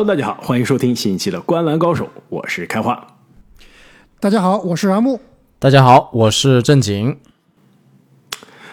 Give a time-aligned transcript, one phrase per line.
[0.00, 3.18] Hello，大家好，欢迎收听新一期的《观篮高手》，我是开花。
[4.18, 5.20] 大家好，我是阿木。
[5.58, 7.18] 大家好，我是正经。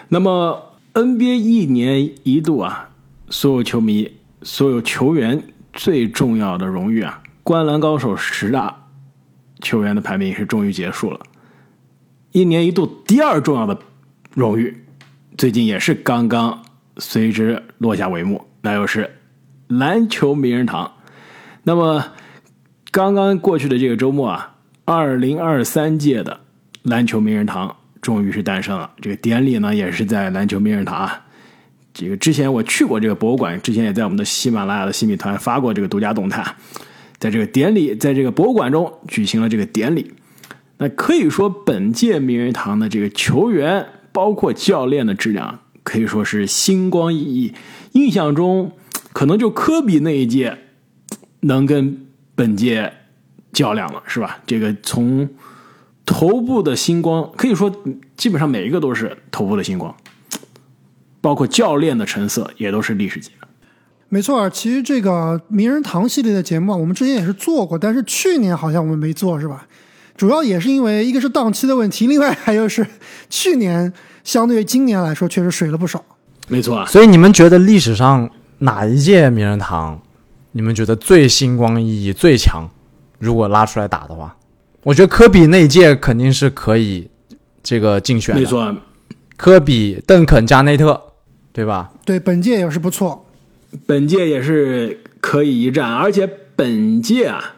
[0.08, 2.92] 那么 NBA 一年一度啊，
[3.30, 5.44] 所有球迷、所有球员
[5.74, 8.88] 最重要的荣誉啊，《观篮高手》十大
[9.60, 11.20] 球员的排名是终于结束了。
[12.32, 13.78] 一年一度第二重要的
[14.34, 14.86] 荣誉，
[15.38, 16.64] 最近也是刚刚
[17.00, 19.18] 随之落下帷幕，那又是
[19.68, 20.94] 篮球名人堂。
[21.68, 22.02] 那么
[22.92, 26.40] 刚刚过去的这个周末啊，二零二三届的
[26.84, 28.90] 篮球名人堂终于是诞生了。
[29.02, 31.26] 这个典礼呢，也是在篮球名人堂啊。
[31.94, 36.56] 这个之前我去过这个博物馆，之前也在我们的喜马拉雅的新米团发过这个独家动态。
[37.20, 40.14] 在这个典礼，在这个博物馆中举行了这个典礼。
[40.78, 47.54] 那可以说，本届名人堂的这个球员，包括教练的质量，可以说是星光熠熠。
[47.92, 48.72] 印象中，
[49.12, 50.60] 可能就科比那一届。
[51.42, 52.92] 能跟本届
[53.54, 54.40] 较量了，是吧？
[54.46, 55.30] 这个从
[56.06, 57.72] 头部的星光，可以说
[58.16, 59.96] 基本上每一个都是头部的星光，
[61.22, 63.48] 包括教练的成色也都是历史级的。
[64.10, 69.68] 没错，其实这个名人堂系列的节目，我们之前也是做过，但是去年好像我们没做，是吧？
[70.16, 72.88] 主要也是因为一个是档期的问题，另外还有是
[73.30, 73.92] 去年
[74.24, 76.04] 相对于今年来说确实水了不少。
[76.48, 80.02] 没错啊，所以你们觉得历史上哪一届名人堂？
[80.58, 82.68] 你们觉得最星光熠熠、最强？
[83.20, 84.36] 如果拉出来打的话，
[84.82, 87.08] 我觉得科比那届肯定是可以
[87.62, 88.42] 这个竞选的。
[88.42, 88.76] 没错，
[89.36, 91.00] 科比、邓肯、加内特，
[91.54, 91.92] 对吧？
[92.04, 93.28] 对，本届也是不错，
[93.86, 95.94] 本届也是可以一战。
[95.94, 97.54] 而且本届啊，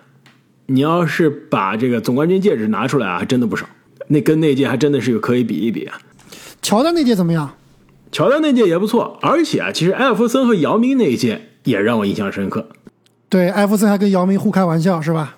[0.66, 3.66] 你要是把这个总冠军戒指拿出来啊，真的不少。
[4.10, 6.02] 那跟那届还真的是可以比一比啊。
[6.62, 7.56] 乔丹那届怎么样？
[8.12, 12.68] 乔丹那届也不错，而且啊，其实艾弗森和姚明那一届也让我印象深刻。
[13.30, 15.38] 对，艾弗森还跟姚明互开玩笑，是吧？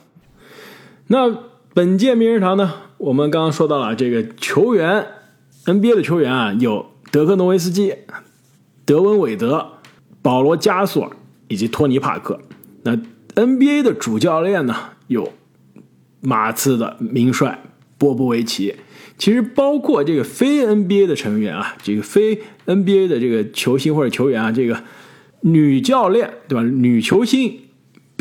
[1.08, 1.30] 那
[1.74, 2.74] 本届名人堂呢？
[2.98, 5.06] 我们刚刚说到了这个球员
[5.66, 7.94] ，NBA 的球员啊，有德克诺维斯基、
[8.86, 9.74] 德文韦德、
[10.22, 11.12] 保罗加索尔
[11.50, 12.40] 以及托尼帕克。
[12.84, 12.96] 那
[13.36, 14.74] NBA 的主教练呢，
[15.08, 15.34] 有
[16.22, 17.62] 马刺的名帅
[17.98, 18.76] 波波维奇。
[19.18, 24.82] 其实包括这个非 NBA 的成员啊，这个非 NBA 的这个球星或者球员啊，这个
[25.42, 26.64] 女教练对吧？
[26.64, 27.60] 女球星。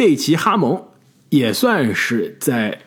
[0.01, 0.83] 贝奇哈蒙
[1.29, 2.79] 也算是在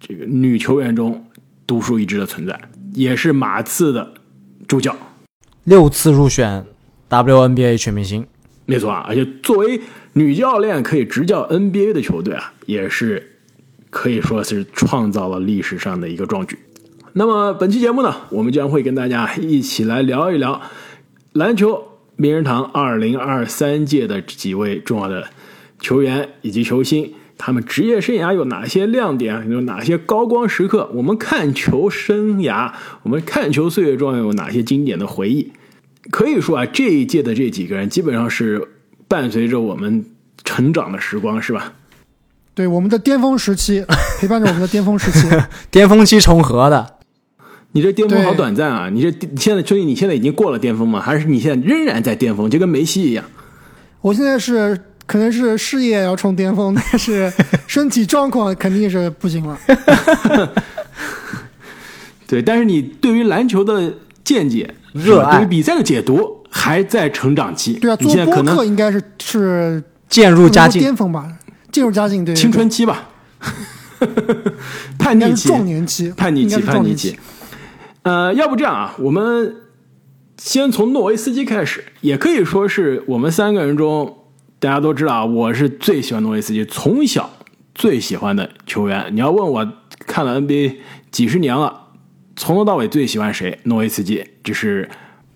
[0.00, 1.24] 这个女球员中
[1.68, 2.60] 独树一帜的存在，
[2.94, 4.14] 也是马刺的
[4.66, 4.96] 助教，
[5.62, 6.66] 六次入选
[7.08, 8.26] WNBA 全明星，
[8.66, 9.06] 没错啊！
[9.08, 9.80] 而且作为
[10.14, 13.38] 女教练可以执教 NBA 的球队啊，也是
[13.90, 16.58] 可以说是创造了历史上的一个壮举。
[17.12, 20.60] 那么本期节目呢，我们将会跟大家一起来聊一聊
[21.34, 21.84] 篮球
[22.16, 25.28] 名人堂二零二三届的几位重要的。
[25.80, 29.48] 球员以及球星，他们职业生涯有哪些亮点？
[29.50, 30.90] 有哪些高光时刻？
[30.94, 32.72] 我们看球生涯，
[33.02, 35.52] 我们看球岁月中有哪些经典的回忆？
[36.10, 38.66] 可以说啊，这一届的这几个人基本上是
[39.06, 40.04] 伴随着我们
[40.42, 41.74] 成长的时光，是吧？
[42.54, 43.84] 对，我们的巅峰时期，
[44.18, 45.28] 陪伴着我们的巅峰时期，
[45.70, 46.94] 巅峰期重合的。
[47.72, 48.88] 你这巅峰好短暂啊！
[48.90, 51.00] 你这现在，所以你现在已经过了巅峰吗？
[51.00, 53.24] 还是你现在仍然在巅峰，就跟梅西一样？
[54.00, 54.80] 我现在是。
[55.08, 57.32] 可能是事业要冲巅峰， 但是
[57.66, 59.58] 身体状况肯定是不行了。
[62.28, 63.90] 对，但是你对于篮球的
[64.22, 67.72] 见解、热爱、对于比赛的解读还在成长期。
[67.78, 71.26] 对啊，做播客应该是是渐入佳境巅峰吧？
[71.72, 73.08] 渐入佳境，对，青春期吧，
[74.98, 77.18] 叛逆期、壮年期、叛逆期、叛逆期。
[78.02, 79.56] 呃，要不这样啊，我们
[80.36, 84.17] 先从诺维斯基开始，也可以说是我们三个人中。
[84.60, 87.30] 大家都知道，我是最喜欢诺维斯基，从小
[87.76, 89.06] 最喜欢的球员。
[89.12, 89.72] 你要问我
[90.06, 90.78] 看了 NBA
[91.12, 91.86] 几十年了，
[92.34, 93.56] 从头到尾最喜欢谁？
[93.64, 94.88] 诺维斯基，这是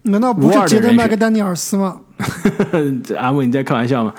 [0.02, 2.00] 难道不是杰德麦克丹尼尔斯吗？
[3.16, 4.12] 阿木，你在开玩笑吗？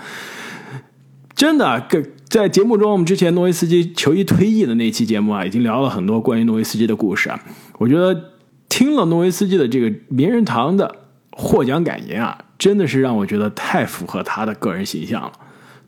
[1.36, 1.86] 真的，
[2.30, 7.38] 在节目中，我们之前诺维斯基球衣退役的那期节目啊，已经聊了很多关于诺维斯基的故事啊。
[7.78, 8.32] 我觉得
[8.70, 10.96] 听了诺维斯基的这个名人堂的
[11.32, 12.43] 获奖感言啊。
[12.58, 15.32] 真的是让我觉得太符合他的个人形象了，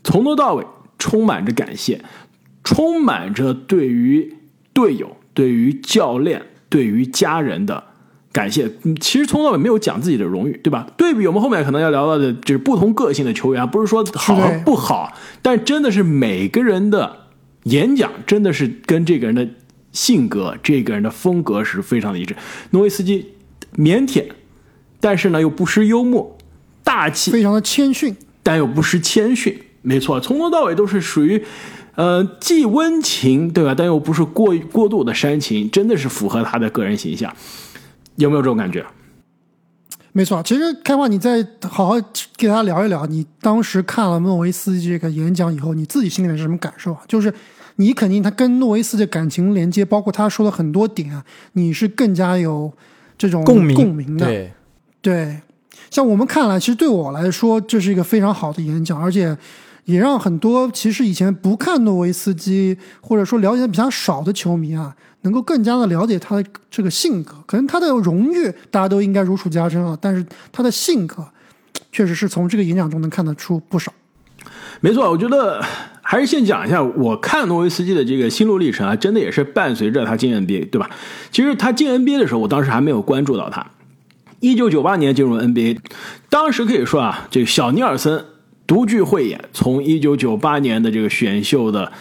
[0.04, 0.66] 从头到尾
[0.98, 2.02] 充满着感谢，
[2.64, 4.36] 充满着对于
[4.74, 7.84] 队友、对于教练、对于家人的
[8.32, 8.70] 感谢。
[9.00, 10.88] 其实从头到尾没有讲自己的荣誉，对吧？
[10.98, 17.28] 对比我们后面可能要聊到的，就是不同个性的球员，不是说好和不好，但真的是每个人的
[17.64, 19.48] 演讲，真的是跟这个人的
[19.92, 22.36] 性格、这个人的风格是非常的一致。
[22.72, 23.34] 诺维斯基
[23.78, 24.26] 腼腆，
[25.00, 26.35] 但是呢又不失幽默。
[26.96, 29.62] 大气，非常的谦逊，但又不失谦逊。
[29.82, 31.44] 没错，从头到尾都是属于，
[31.96, 37.36] 呃，既温情对吧，但又不是过过度的煽情，真的是符合他的个人形象。
[38.16, 38.86] 有没有这种感觉？
[40.14, 41.96] 没错，其实开话，你再好好
[42.38, 47.02] 给大家聊一聊，你当时看了诺维斯基这个演讲以后，你自己心里面是什么感受啊？
[47.10, 47.34] 就是
[47.76, 52.72] 你肯定他跟诺维斯的感情连接，包括他说的很多点啊，你是更加有
[53.18, 54.26] 这种共鸣共鸣的。
[54.26, 54.54] 对，
[55.02, 55.42] 对，
[55.90, 59.38] 像我们看来，其实对我来说，这是一个非常好的演讲，而且
[59.86, 67.36] 也让很多其实以前不看诺维斯基或者说了解比较少的球迷啊，能够更加的了解他的这个性格。
[67.46, 71.24] 可能他的荣誉大家都应该如数家珍啊，但是他的性格
[71.92, 73.94] 确实是从这个演讲中能看得出不少。
[74.82, 75.64] 没错，我觉得
[76.02, 80.90] 还是先讲一下，我看诺维斯基的这个心路历程啊，真的也是伴随着他进 NBA，对吧？
[81.32, 83.66] 其实他进 NBA 的时候，我当时还没有关注到他。
[84.46, 85.80] 一九九八年进入 NBA，
[86.30, 88.24] 当时可以说啊，这个小尼尔森
[88.68, 91.92] 独具慧眼，从一九九八年的这个选秀的，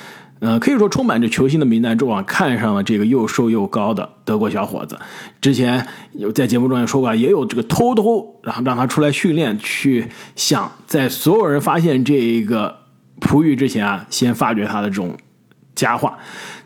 [0.40, 4.98] 呃，可以说充满着球星的名单中啊，看上了这个又瘦又高的德国小伙子。
[5.40, 12.76] 之前有在节目中也说过，也有这个偷偷然后让他出来训练，去想在所有人发现这一个
[13.22, 15.16] 璞玉之前啊，先发掘他的这种
[15.74, 16.18] 佳话。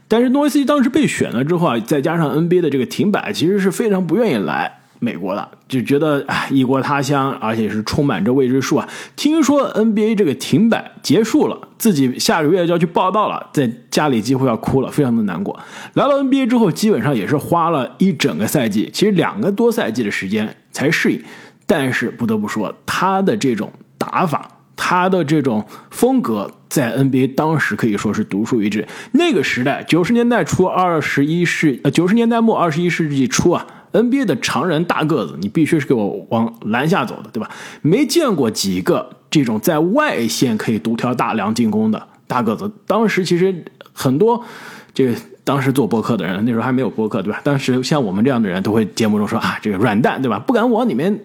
[0.08, 4.77] 但是诺维斯基当时被选了之后啊，再加上 NBA 的这个停摆，其实是非常不愿意来。
[5.00, 8.88] 美国的就觉得啊，异国他乡，而且是充满着未知数啊。
[9.14, 15.58] 听说 NBA 这个停摆结束了，自己下个月就要去报道了，在家里几乎要哭了，非常的难过。
[15.94, 21.22] 来到 NBA 之后，基本上也是花了一整个赛季，其实两个多赛季的时间才适应。
[21.66, 28.88] 但是不得不说，他的这种打法，他的这种风格，在 NBA 当时可以说是独树一帜。
[29.12, 33.66] 那个时代，九十年代初，二十一世呃九十年代末，二十一世纪初啊。
[33.92, 37.50] NBA 的常人大个子，你必须是给我往篮下走的，对吧？
[37.82, 42.70] 没见过几个这种在外线可以独挑大梁进攻的大个子。
[42.86, 44.44] 当时其实很多
[44.92, 45.14] 这个
[45.44, 47.40] 当时做播客的人，那时候还没有播客，对吧？
[47.42, 50.38] 当时像我们这样的人都会节目中说啊，这个软蛋，对吧？
[50.38, 51.18] 不敢往里面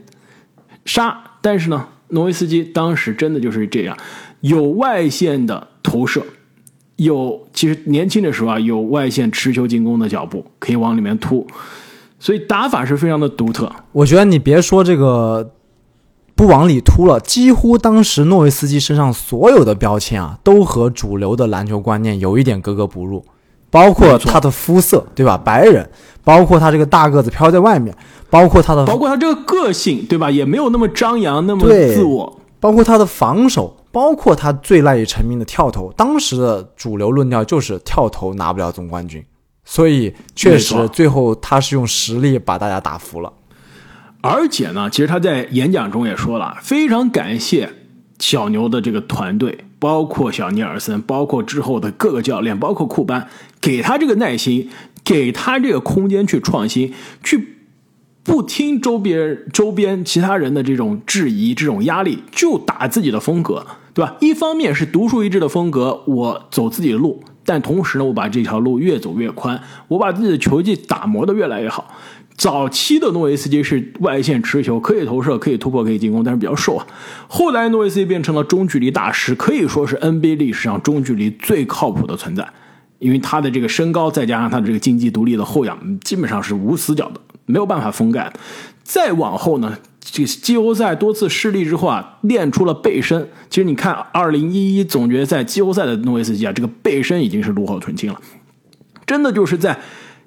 [0.85, 1.21] 杀。
[1.41, 3.97] 但是呢，诺维斯基当时真的就是这样，
[4.39, 6.23] 有外线的投射，
[6.95, 11.45] 有其实年轻的时候啊，有外线持球进攻的脚步，可以往里面突。
[12.23, 13.69] 所以打法是非常的独特。
[13.91, 15.51] 我觉得你别说这个
[16.35, 23.25] 不往里突了，几乎当时诺维斯基身上所有的标签啊，都和主流的篮球观念有一点格格不入，
[23.69, 25.37] 包括他的肤色，对吧？
[25.37, 25.89] 白人，
[26.23, 27.93] 包括他这个大个子飘在外面，
[28.29, 30.31] 包括他的，包括他这个个性，对吧？
[30.31, 35.91] 也没有那么张扬，那么自我，包括他的防守，包括他最赖以成名的跳投。
[35.97, 39.21] 当时的主流论调就是跳投拿不了总冠军。
[39.73, 43.33] 所以确实，最后他是用实力把大家打服了。
[44.21, 47.67] 而且呢，其实他在演讲中也说了，非常感谢
[48.19, 53.27] 小牛的这个团队，包括小尼尔森，包括之后的各个教练，包括库班，
[53.59, 54.69] 给他这个耐心，
[55.03, 56.93] 给他这个空间去创新，
[57.23, 57.55] 去
[58.21, 63.65] 不听周边周边其他人的这种质疑、这种压力，就打自己的风格，
[63.95, 64.17] 对吧？
[64.19, 67.23] 一方面是独树一帜的风格，我走自己的路。
[67.45, 71.93] 但同时呢，我把这条路越走越宽，我把自己的球技打磨的越来越好。
[72.35, 76.87] 早期的诺维斯基是外线持球，可以投射，可以突破，可以进攻，但是比较瘦啊。
[77.27, 82.47] 后来诺维斯基变成了中距离大师，可以说是 NBA 历史上中距离最靠谱的存在，
[82.97, 88.33] 因为他的这个身高再加上他的这个经济独立的后仰，基本上是无死角的，没有办法封盖。
[88.83, 89.77] 再往后呢？
[90.05, 93.29] 这个季后赛多次失利之后啊，练出了背身。
[93.49, 98.21] 其实你看，二零一一总决赛季后赛的诺维斯基啊，这个背身已经是炉火纯青了。
[99.05, 99.79] 真的就是在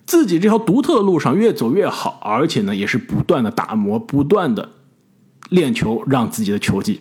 [0.06, 4.70] 自己这条独特的路上越走越好，而且呢，也是不断的打磨，不断的
[5.50, 7.00] 练球，让自己的球技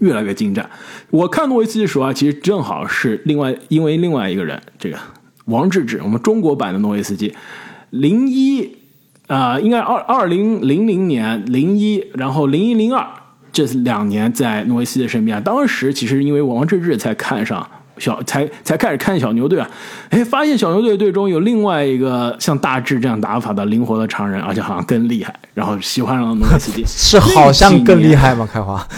[0.00, 0.68] 越来越精湛。
[1.10, 4.98] 我看诺维斯基的时候啊，其实正好是另外因为另外一个人，这个
[5.46, 7.32] 王治郅，我们中国版的诺维斯基，
[7.90, 8.79] 零一。
[9.30, 13.06] 啊，应该二二零零零年零一，然后零一零二
[13.52, 15.40] 这两年在诺维斯的身边。
[15.44, 17.64] 当时其实因为王治郅才看上
[17.96, 19.70] 小，才才开始看小牛队啊。
[20.10, 26.82] 哎，发现小牛队队中有另外一个像大志这样打法的灵活的常人，而且好像更厉害，然后喜欢上了诺维斯基。
[26.84, 28.44] 是好像更厉害吗？
[28.52, 28.84] 开花？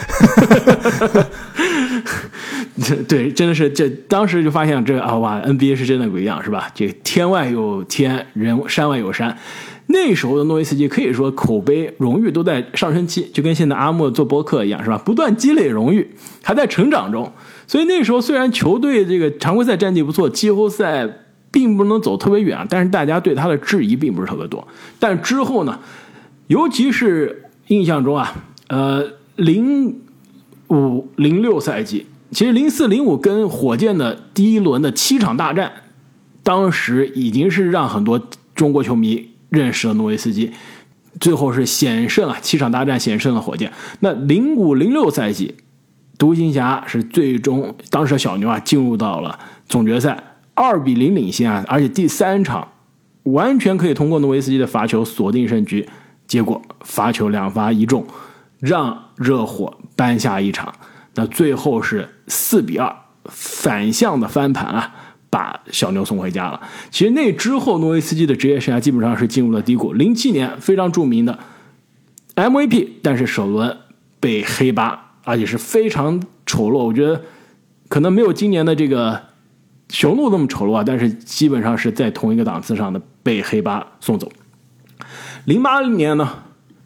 [3.07, 6.71] 对，真的是这当时就发现这啊哇，NBA 是真的不一样，是吧？
[6.75, 9.37] 这天外有天，人山外有山。
[9.93, 14.99] 那时候的诺维斯基可以说口碑荣誉都在上升期，就跟现在阿莫做博客一样，是吧？
[15.05, 16.11] 不断积累荣誉，
[16.43, 17.31] 还在成长中。
[17.69, 21.09] 所以那时候虽然球队这个常规赛战绩不错，季后赛
[21.51, 24.67] 并不能走特别远，但是大家对他的质疑并不是特别多。
[24.99, 25.79] 但之后呢，
[26.49, 29.05] 尤其是印象中啊，呃，
[29.37, 30.01] 零
[30.69, 35.71] 五零六赛季其实零四零五跟火箭的第一轮的七场大战，
[36.43, 38.21] 当时已经是让很多
[38.55, 40.51] 中国球迷认识了诺维斯基，
[41.21, 43.71] 最后是险胜啊，七场大战险胜了火箭。
[44.01, 45.55] 那零五零六赛季，
[46.19, 50.19] 独行侠是最终当时小牛啊进入到了总决赛，
[50.55, 52.67] 二比零领先啊，而且第三场
[53.25, 55.89] 完全可以通过诺维斯基的罚球锁定胜局，
[56.27, 58.07] 结果罚球两罚一中，
[58.59, 60.75] 让热火扳下一场。
[61.15, 64.95] 那最后是四比二反向的翻盘啊，
[65.33, 66.61] 把小牛送回家了。
[66.91, 69.95] 其实那之后，诺维斯基的职业生涯基本上是进入了低谷。
[69.95, 71.39] 零七年非常著名的
[72.35, 73.79] MVP，但是首轮
[74.21, 76.85] 被黑八，而且是非常丑陋。
[76.85, 77.23] 我觉得
[77.89, 79.23] 可能没有今年的这个
[79.89, 84.31] 雄鹿那么丑陋啊，但是基本上是在同一个档次上的被黑八送走。
[85.47, 86.29] 零八年呢，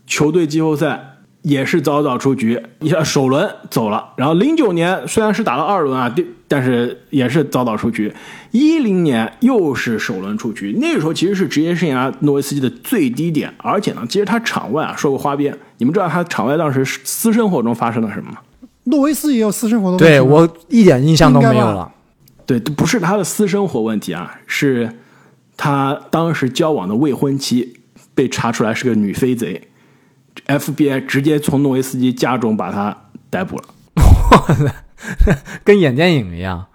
[0.06, 1.15] 球队季后赛。
[1.46, 4.04] 也是早早出局，一下首轮走了。
[4.16, 6.12] 然后零九年虽然是打了二轮啊，
[6.48, 8.12] 但是也是早早出局。
[8.50, 13.54] 一零年又是首轮出局，那个时候其实是职业生涯诺维斯基的最低点。
[13.58, 18.38] 而且呢，其实他场外啊说过花边，你们知道他场外当时私生活中发生了什么吗？
[18.82, 21.88] 诺维斯也有私生活的问题，对我一点印象都没有了。
[22.44, 24.90] 对，不是他的私生活问题啊，是
[25.56, 27.76] 他当时交往的未婚妻
[28.16, 29.62] 被查出来是个女飞贼。
[30.46, 32.96] FBI 直接从诺维斯基家中把他
[33.30, 33.64] 逮捕了，
[35.64, 36.66] 跟演电影一样。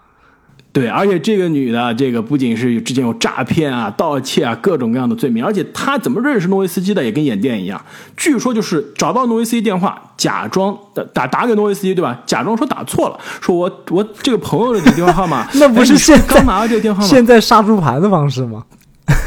[0.73, 7.81] 对，而且这个女的，这个不仅是之前有诈骗啊、盗窃啊各种各样的罪名，而且她怎么认识诺维斯基的，也跟演电影一样。
[8.15, 10.77] 据说就是找到诺维斯基电话，假装
[11.13, 12.21] 打打给诺维斯基，对吧？
[12.25, 18.63] 假装说打错了，说我我这个朋友的电话号码， 那不是现刚拿到这个电话号码，现在杀猪盘的方式吗？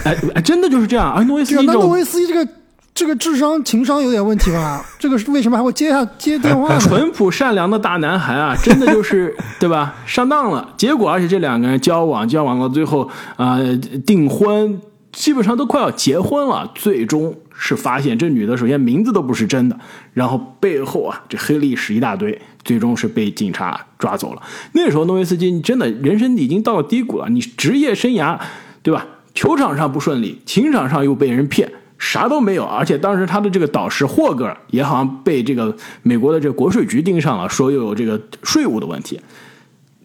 [0.04, 1.12] 哎哎，真的就是这样。
[1.12, 2.50] 而诺维斯基，那诺维斯基这个。
[2.94, 4.84] 这个智商情商有点问题吧？
[5.00, 6.78] 这个是为什么还会接下接电话呢？
[6.80, 9.94] 淳朴善良的大男孩啊，真的就是 对吧？
[10.06, 13.58] 上当了，结果而且这两个人交往交往到最后啊
[14.06, 19.76] 订婚，基本上都快要结婚了，最终是发现这女的首先名字都不是真的，
[20.12, 24.42] 然后背后啊这黑历史一大堆，最终是被警察抓走了。
[24.72, 28.38] 那时候诺维斯基真的人生已经到了低谷了，你职业生涯
[28.84, 29.04] 对吧？
[29.34, 31.72] 球场上不顺利，情场上又被人骗。
[32.06, 39.18] 啥都没有，而且当时他的这个导师霍格也好像被这个美国的这个国税局盯上了，说又有这个税务的问题，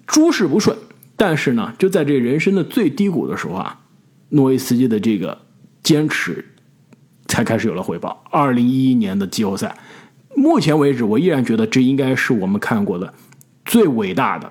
[0.08, 0.78] 诸事不顺。
[1.18, 3.82] 但是呢，就在这人生的最低谷的时候啊，
[4.30, 5.38] 诺维斯基的这个
[5.84, 6.46] 坚持
[7.28, 8.24] 才开始有了回报。
[8.32, 9.78] 二零一一年的季后赛，
[10.38, 13.14] 目前为止，我依然觉得这应该是我们看过的
[13.66, 14.50] 最伟大的，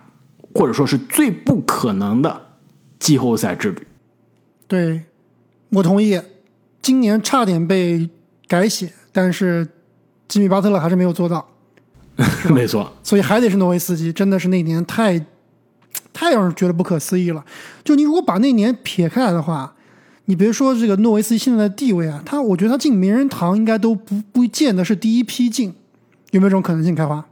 [0.54, 2.42] 或者说是最不可能的
[2.98, 3.86] 季后赛之旅。
[4.66, 5.00] 对，
[5.70, 6.20] 我同意。
[6.88, 8.08] 今年差点被
[8.46, 9.68] 改写，但是
[10.26, 11.46] 吉米巴特勒还是没有做到，
[12.48, 12.90] 没错。
[13.02, 15.18] 所以还得是诺维斯基，真的是那年太
[16.14, 17.44] 太让人觉得不可思议了。
[17.84, 19.74] 就你如果把那年撇开来的话，
[20.24, 25.74] 你别说这个诺维斯基现在的地位啊，他我觉得他进名人堂应该都不不见得是第一批进，
[26.30, 26.94] 有没有这种可能性？
[26.94, 27.22] 开花，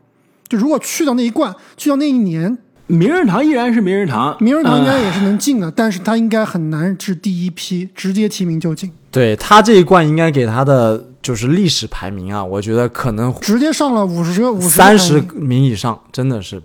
[0.49, 2.59] 就如果去到那一冠，去到那一年。
[2.89, 8.93] 名人堂依然是名人堂，名人堂应该也是能进的，但是他应该很难是第一批直接提名就进。
[9.17, 16.63] 对他这一冠应该给他的就是历史排名啊，我觉得可能直接上了五十个五三十名以上，真的是，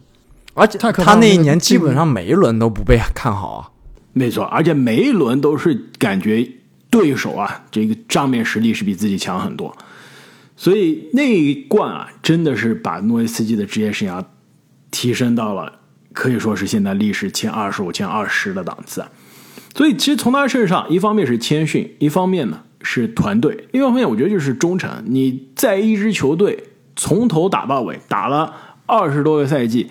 [0.53, 3.71] 而且他那一年基本上每一轮都不被看好啊，
[4.11, 6.45] 没错，而且每一轮都是感觉
[6.89, 9.73] 对手啊这个账面实力是比自己强很多，
[10.57, 14.21] 所以那一冠啊真的是把诺维斯基的职业生涯
[14.91, 15.79] 提升到了。
[16.13, 19.05] 可以说是现在历史前二十五、前二十的档次，
[19.73, 24.89] 所以其实从他身上，一方面是谦逊，一方面呢是团队，另外一方面我觉得就是忠诚。
[25.05, 28.53] 你在一支球队从头打到尾，打了
[28.85, 29.87] 二十多个赛季，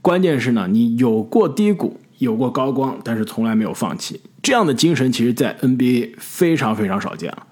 [0.00, 7.46] 关键是呢你有过低谷，有过高光，但是从来没有放弃，这样的精神其实在 NBA 非常非常少见了。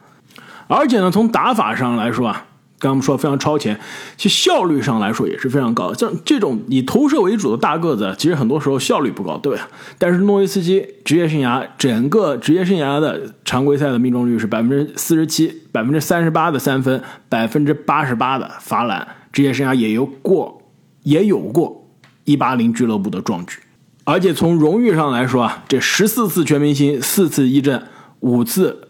[0.69, 2.47] 而且呢，从打法上来说啊。
[2.81, 3.79] 刚刚说非常超前，
[4.17, 5.93] 其实效率上来说也是非常高。
[5.93, 9.69] 像这种以投射为主的大个子，其实很多时候效率不高，对吧？
[9.99, 20.63] 但是诺维斯基职业生涯整个职业生涯的常规赛的命中率是百分之四十七，百分之三十八的三分，百分之八十八的罚篮，职业生涯也有过
[21.03, 21.87] 也有过
[22.25, 23.59] 一八零俱乐部的壮举。
[24.05, 27.83] 而且从荣誉上来说啊，这十四次全明星，四次一阵，
[28.21, 28.89] 五次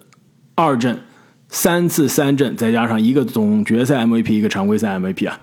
[0.54, 1.00] 二阵。
[1.50, 5.38] 三次三阵，再加上一个总决赛 MVP，一个常规赛 MVP 啊，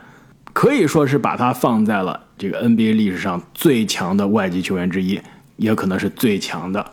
[0.54, 5.20] 可以说是把他放在了这个 NBA 历史上最强的外籍球员之一，
[5.58, 6.86] 也可能是最强的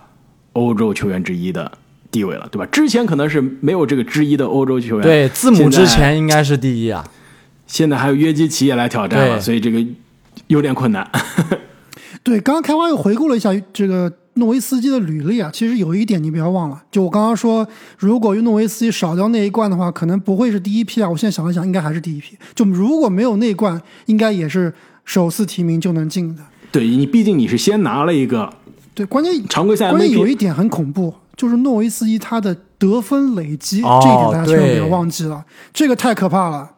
[0.55, 1.71] 欧洲球员之一的
[2.11, 2.67] 地位了，对吧？
[2.73, 7.05] 之前可能是没有这个之一的欧洲球员，对，字母之前应该是第一啊。
[7.67, 9.83] 现在还有约基奇也来挑战了，所以这个
[10.49, 11.09] 有点困难。
[12.23, 17.67] 对，刚刚开花又回顾了一下这个诺维斯基的履历啊，其实有一点你不要忘了，就我刚刚说，
[17.99, 21.09] 如果用诺维斯基少掉那一冠的话，可能不会是第一批啊。
[21.09, 22.37] 我现在想了想，应该还是第一批。
[22.55, 24.75] 就如果没有那冠，应该也是
[25.05, 26.43] 首次提名就能进的。
[26.73, 28.53] 对你，毕竟你是先拿了一个
[28.95, 36.71] 对，关键常规赛关键有一点很恐怖，就是诺维斯基他的得分累积、哦这一点大家千万不要忘记了，这个太可怕了。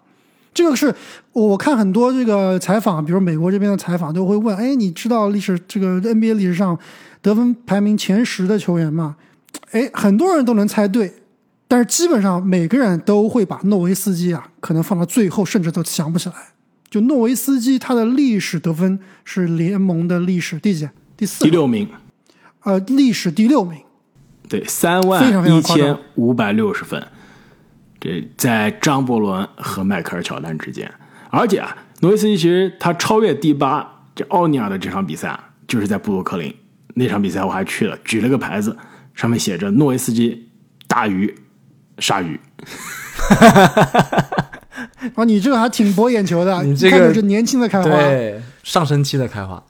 [0.53, 0.95] 这个是
[1.33, 6.79] 我看很多这个采访，比如美国这边的采访都会问：哎，你知道历史这个 NBA 历史上
[7.27, 9.17] 得分排名前十的球员嘛？
[9.73, 11.13] 哎，很多人都能猜对，
[11.67, 16.35] 但是基本上每个人都会把诺维斯基啊可能放到最后，甚至都想不起来。
[16.89, 20.89] 就诺维斯基他的历史得分是联盟的历史第几？
[21.17, 21.89] 第四第六名，
[22.63, 23.81] 呃，历史第六名。
[24.49, 27.05] 对，三万一千五百六十分，
[27.99, 30.89] 这在张伯伦和迈克尔乔丹之间。
[31.31, 36.55] 而且啊，诺维斯基其实他超越第八这奥尼尔的这场比赛啊，就是在布鲁克林
[36.99, 38.75] 那场比赛，我还去了，举了个牌子，
[39.15, 40.49] 上面写着诺维斯基
[40.89, 41.35] 大于
[41.99, 42.41] 鲨鱼。
[45.15, 47.91] 啊， 你这个还挺博眼球的，你这个看着是年轻的开花。
[47.91, 49.63] 对，上升期的开花。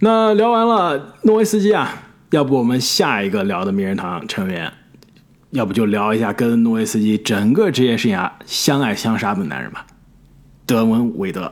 [0.00, 4.70] 那聊完了诺维斯基啊，要不我们下一个聊的名人堂成员，
[5.52, 9.86] 要不就聊一下跟诺维斯基整个职业生涯相爱相杀的男人吧，
[10.66, 11.50] 德文韦德。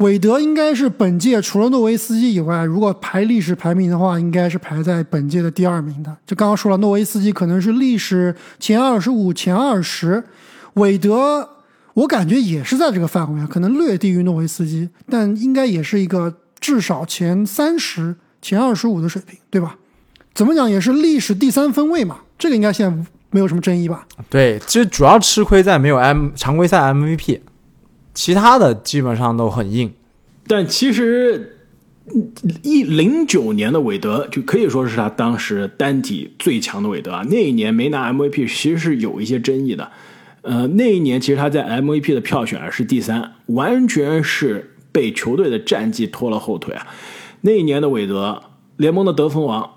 [0.00, 6.16] 韦德应该是本届除了诺维斯基以外，如果排历史排名的话，应该是排在本届的第二名的。
[6.26, 10.24] 就刚刚说了，诺维斯基可能是历史前二十五、前二十，
[10.74, 11.46] 韦德
[11.92, 19.76] 我感觉也是在这个范围，可能略低于诺维斯基，但应该也是一个至少前三十、前二十五的水平，对吧？
[20.32, 24.06] 怎么讲也是历史第三分位嘛，这个应该现在没有什么争议吧？
[24.30, 27.40] 对，其实主要吃亏在没有 M 常规赛 MVP，
[28.22, 29.90] 其他的基本上都很硬。
[30.46, 31.56] 但其实，
[32.62, 37.24] 一零九年的韦德就可以说是他当时单体最强的韦德啊。
[37.30, 39.90] 那一年没拿 MVP，其实是有一些争议的。
[40.42, 46.86] 呃，那一年其实他在 MVP 的票选是第三，完全是被球队的战绩拖了后腿啊。
[47.40, 48.42] 那一年的韦德，
[48.76, 49.76] 联盟的得分王，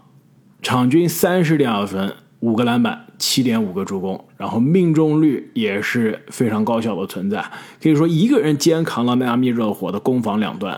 [0.62, 7.41] 场均三十点二分，五个篮板，七点五个助攻，然后命中率也是非常高效的存在，
[7.82, 10.77] 可以说一个人肩扛了迈阿密热火的攻防两端，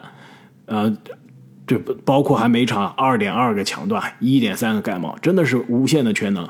[0.67, 0.95] 呃，
[1.65, 6.47] 这不包括还每场二点二个抢断，一点三个盖帽，真的是无限的全能。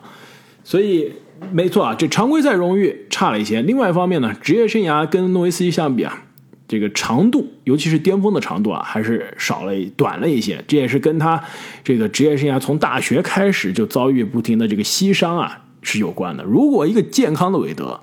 [0.66, 1.10] 所以
[1.54, 3.62] 没错啊，这常规赛荣誉差了一些。
[3.62, 6.22] 另外一方面呢，职业生涯跟诺维斯基相比啊，
[6.68, 10.62] 这个长度，尤其是巅峰的长度啊，还是少了短了一些。
[10.68, 11.42] 这也是跟他
[11.82, 16.44] 这个职业生涯从大学开始就遭遇不停的这个膝伤啊是有关的。
[16.44, 18.02] 如果一个健康的韦德，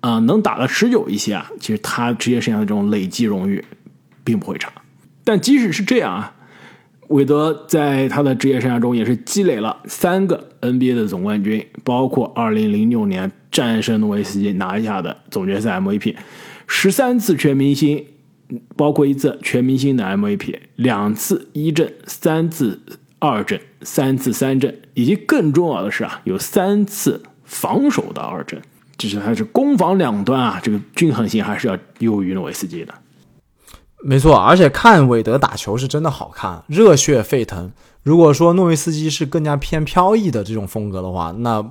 [0.00, 3.64] 啊、能打得持久一些啊，其实他职业生涯的这种累积荣誉
[4.24, 4.72] 并不会差。
[5.22, 6.34] 但即使是这样啊，
[7.08, 16.16] 韦德在他的职业生涯中也是积累了三个 NBA 的总冠军，包括2006年战胜诺维斯基拿下的总决赛 MVP，
[16.66, 18.04] 十三次全明星，
[18.76, 22.80] 包括一次全明星的 MVP，两次一阵，三次
[23.20, 28.60] 二阵，三次三阵，以及更重要的是啊，有三次防守的二阵，
[28.96, 32.94] 就是还是攻防两端啊，这个均衡性还是要优于诺维斯基的。
[34.04, 37.72] 没错，而且看韦德打球是真的好看，热血沸腾。
[38.02, 41.64] 如果说诺维斯基是更加偏飘逸的这种风格的话，那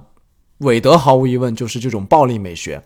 [0.60, 2.82] 韦德毫无疑问就是这种暴力美学。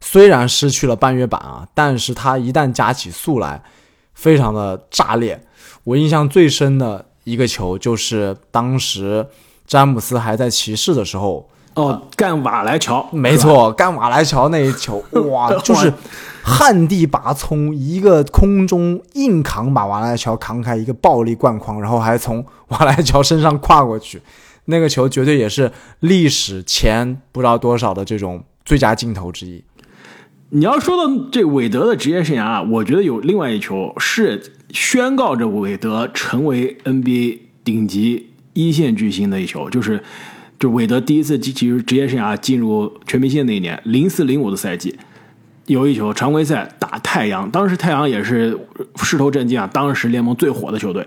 [0.00, 3.62] 虽然失去了半月板啊，但是他一旦加起速来，
[4.12, 5.42] 非常的炸裂。
[5.84, 9.26] 我印象最深的一个球就是当时
[9.66, 15.92] 詹姆斯还在骑士的时候，哦，干瓦莱乔，没错，干瓦莱乔那一球， 哇，就是
[16.42, 24.20] 旱地拔葱，一个空中硬扛把瓦莱乔扛开，一个暴力灌筐，然后还从 瓦莱乔身上跨过去，
[24.66, 29.64] 那个球绝对也是历史前不知道多少的这种最佳镜头之一。
[30.50, 40.02] 你要说到这韦德的职业生涯啊，我觉得有另外一球是宣告着韦德成为 NBA 顶级一线巨星的一球，就是
[40.58, 44.96] 就韦德第一次其实职业生涯进入全明星那一年，零四零五的赛季，
[45.66, 48.58] 有一球常规赛打太阳，当时太阳也是
[48.96, 51.06] 势头震惊啊，当时联盟最火的球队，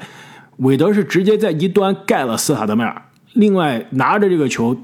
[0.58, 3.02] 韦德是直接在一端盖了斯塔德迈尔，
[3.34, 4.78] 另外拿着这个球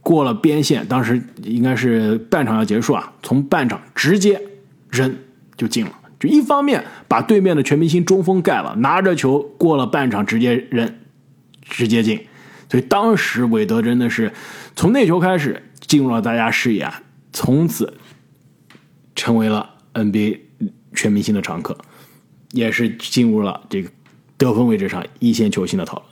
[0.00, 4.40] 过了边线，当时应该是半场要结束啊，从半场直接
[4.90, 5.14] 扔
[5.56, 5.92] 就进了。
[6.18, 10.92] 就一方面把对面的全明星中锋盖了，拿着球过了半场直接扔，
[11.68, 12.26] 直接进。
[12.70, 14.32] 所以当时韦德真的是
[14.74, 16.90] 从那球开始进入了大家视野，
[17.32, 17.94] 从此
[19.14, 20.40] 成为了 NBA
[20.94, 21.76] 全明星的常客。
[22.52, 23.90] 也是进入了这个
[24.38, 26.06] 得分位置上一线球星的讨论。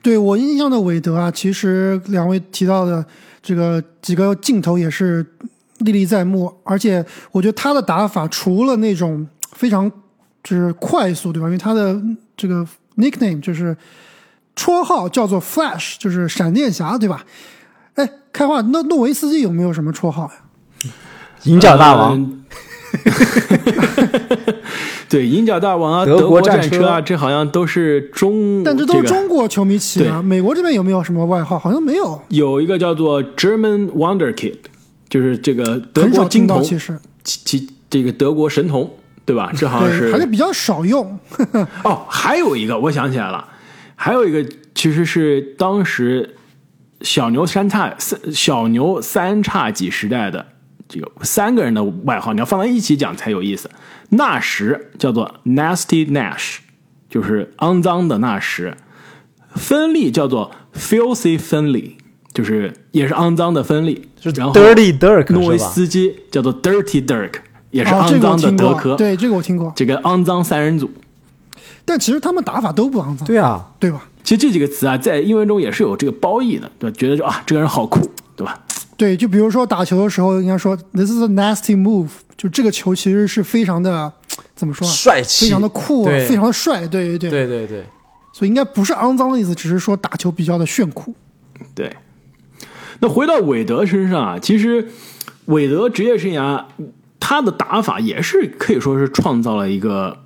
[0.00, 3.04] 对我印象的韦德啊，其实两位提到的
[3.42, 5.26] 这个几个镜头也是
[5.78, 9.90] 历历在目，而且我觉得他的打法除了那种非常
[10.44, 11.48] 就是快速，对吧？
[11.48, 12.00] 因为他的
[12.36, 12.64] 这个
[12.96, 13.76] nickname 就是
[14.56, 17.24] 绰号叫做 Flash，就是闪电侠，对吧？
[17.94, 20.90] 哎，开话，那诺维斯基有没有什么绰号呀？
[21.44, 22.44] 银角大王，嗯
[25.08, 31.58] 对，银角大王啊，德德国战车啊，这好像都是中，但这都是中国球迷起的，美国这边有没有什么外号？
[31.58, 34.56] 好像没有，有一个叫做 German Wonder Kid，
[35.08, 36.08] 就是这个德。
[36.08, 38.90] 国金童，其实，其其这个德国神童，
[39.24, 39.52] 对吧？
[39.56, 41.18] 这好像是，还是比较少用。
[41.84, 43.46] 哦，还有一个我想起来了，
[43.96, 46.34] 还有一个其实是当时
[47.00, 50.46] 小牛三叉三小牛三叉戟时代的
[50.88, 53.70] 这个三个人的外号，你要放在一起讲才有意思。
[54.10, 56.58] 纳什叫做 Nasty Nash，
[57.08, 58.74] 就是肮脏的纳什；
[59.54, 61.92] 芬利叫做 Filthy Finley，
[62.32, 64.08] 就是也是肮脏的芬利。
[64.20, 65.58] 是然后 Dirty Dirk 诺维？
[65.58, 67.34] 斯基叫做 Dirty Dirk，
[67.70, 68.96] 也是肮脏的德科。
[68.96, 69.72] 对，这个我听过。
[69.74, 70.90] 这个肮脏三人组。
[71.84, 74.06] 但其实他们打法都不肮脏，对啊，对吧？
[74.22, 76.96] 其实这几个词啊，在英文中也是有这个褒义的，对吧？
[76.98, 78.58] 觉得就啊，这个人好酷，对吧？
[78.96, 84.10] 对，就比如说打球的时候，应该说 this is a nasty move，就这个球其实是非常的
[84.54, 84.90] 怎么说啊？
[84.90, 87.30] 帅气，非常的酷，非常的帅，对对对。
[87.30, 87.84] 对对对，
[88.32, 91.14] 所以应该不是肮脏的意思，只是说打球比较的炫酷。
[91.74, 91.94] 对。
[93.00, 94.88] 那回到韦德身上啊，其实
[95.46, 96.64] 韦德职业生涯
[97.18, 100.16] 他的打法也是可以说是创造了一个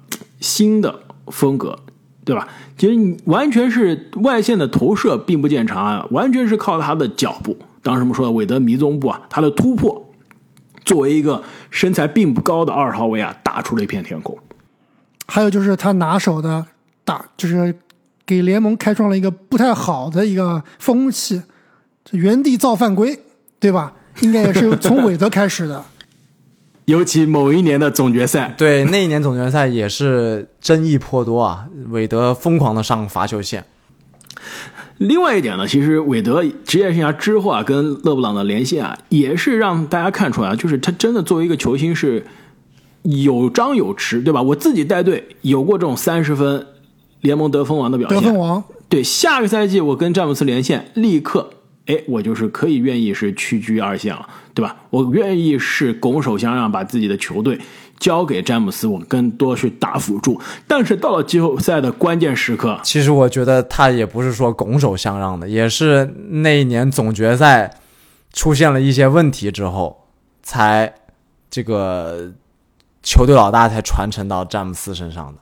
[0.40, 1.78] 新的风格，
[2.24, 2.48] 对吧？
[2.76, 7.56] 其实你完全是外线的投射并不见长啊，完全是靠他的脚步。
[7.82, 10.10] 当时我们说的韦德迷踪步啊，他的突破，
[10.84, 14.36] 作为一个身材并不高的二号位啊，打出了一片天空。
[15.26, 16.66] 还有就是他拿手的
[17.04, 17.74] 打，就是
[18.26, 21.42] 给联盟开创了一个不太好的一个风气，
[22.10, 23.18] 原地造犯规，
[23.58, 23.92] 对吧？
[24.20, 25.84] 应该也是从韦德开始的。
[26.88, 33.62] 尤其某一年的总决赛，对，那一年总决赛也是争议颇多啊，韦德疯狂的上罚球线。
[34.96, 42.24] 另外一点呢，其实韦德职业生涯之后啊，跟勒布朗的连线啊，也是让大家看出来啊，就是他真的作为一个球星是
[43.02, 44.40] 有张有弛，对吧？
[44.40, 46.66] 我自己带队有过这种三十分
[47.20, 51.50] 联盟得分王的表现，得分王，对，下个赛季我跟詹姆斯连线，立刻，
[51.88, 54.76] 哎，我就是可以愿意是屈居二线了，对吧？
[54.90, 57.58] 我愿意是拱手相让，把自己的球队
[57.98, 60.38] 交给詹姆斯，我更多去打辅助。
[60.66, 67.78] 但是到了季后赛的关键时刻，其实我觉得他也不是说拱手相让的，也是那一年总决赛
[68.34, 70.04] 出现了一些问题之后，
[70.42, 70.94] 才
[71.50, 72.32] 这个
[73.02, 75.38] 球队老大才传承到詹姆斯身上的。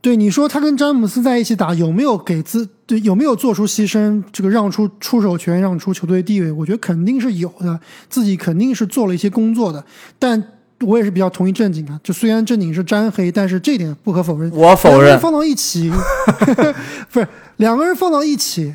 [0.00, 4.22] 对你说他跟詹姆斯在一起打，有没有给自对有没有做出牺牲？
[4.32, 9.84] 这个让出出手权，让出球队地位，我觉得肯定是有的，自己肯定是做了一些工作的。
[10.18, 10.42] 但
[10.82, 14.48] 我也是比较同意正经啊，就虽然正经是沾黑，但是这点不可否认。
[14.52, 15.90] 我否认，放到一起，
[17.10, 18.72] 不是两个人放到一起，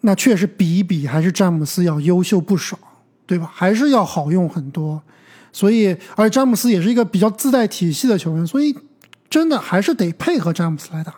[0.00, 2.76] 那确实比一比还是詹姆斯要优秀不少，
[3.24, 3.48] 对吧？
[3.54, 5.00] 还是要好用很多。
[5.52, 8.74] 所以，而詹姆斯也是一个比较自带体系的球员，所以
[9.34, 11.12] 真的还是得配合詹姆斯来打。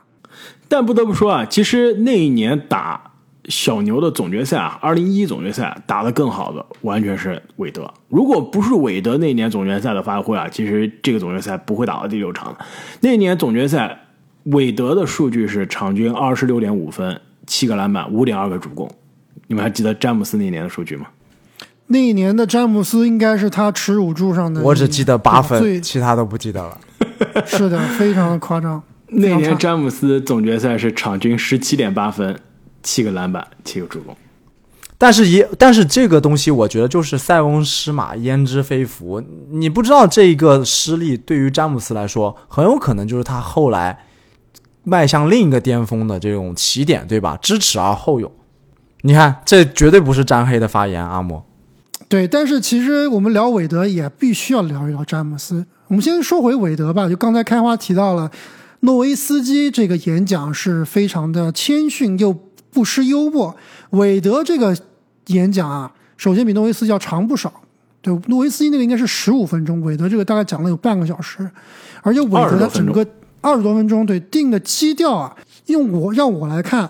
[0.68, 3.12] 但不得不说啊，其实那一年打
[3.50, 7.92] 小牛的总决赛啊，二零一总决赛打得更好的完全是韦德。
[8.08, 12.56] 如果不是韦德那年总决赛的发挥啊，其实这个总决赛不会打到第六场。
[13.02, 14.06] 那年总决赛，
[14.44, 18.90] 韦德的数据是场均二十六点五分、七个篮板、五点二个助攻。
[19.46, 21.08] 你们还记得詹姆斯那年的数据吗？
[21.88, 26.80] 那一年的詹姆斯应该是他耻辱柱上的，我只记得八分，最其他都不记得了。
[27.46, 28.82] 是的，非常的夸张。
[29.08, 32.38] 那年詹姆斯总决赛是场均十七点八分、
[32.82, 34.16] 七个篮板、七个助攻。
[34.98, 39.22] 但是也，但是这个东西，我觉得就是塞翁失马焉知非福。
[39.50, 44.04] 你不知道这一个失利对于詹姆斯来说，很有可能就是他后来
[44.84, 47.38] 迈向另一个巅峰的这种起点，对吧？
[47.40, 48.32] 知耻而后勇。
[49.02, 51.44] 你看，这绝对不是詹黑的发言，阿莫。
[52.08, 55.66] 对，但是其实我们聊韦德也必须要聊一聊詹姆斯。
[55.88, 58.30] 我们先说回韦德吧，就刚才开花提到了
[58.80, 62.36] 诺维斯基这个演讲是非常的谦逊又
[62.70, 63.54] 不失幽默。
[63.90, 64.76] 韦德这个
[65.28, 67.52] 演讲啊，首先比诺维斯基要长不少。
[68.02, 71.48] 对，诺维斯基那个应该是十五分钟，韦德这个大概讲了有半个小时，
[72.02, 73.04] 而且韦德的整个
[73.40, 76.88] 二十多分钟，对定的基调啊，用我让我来看，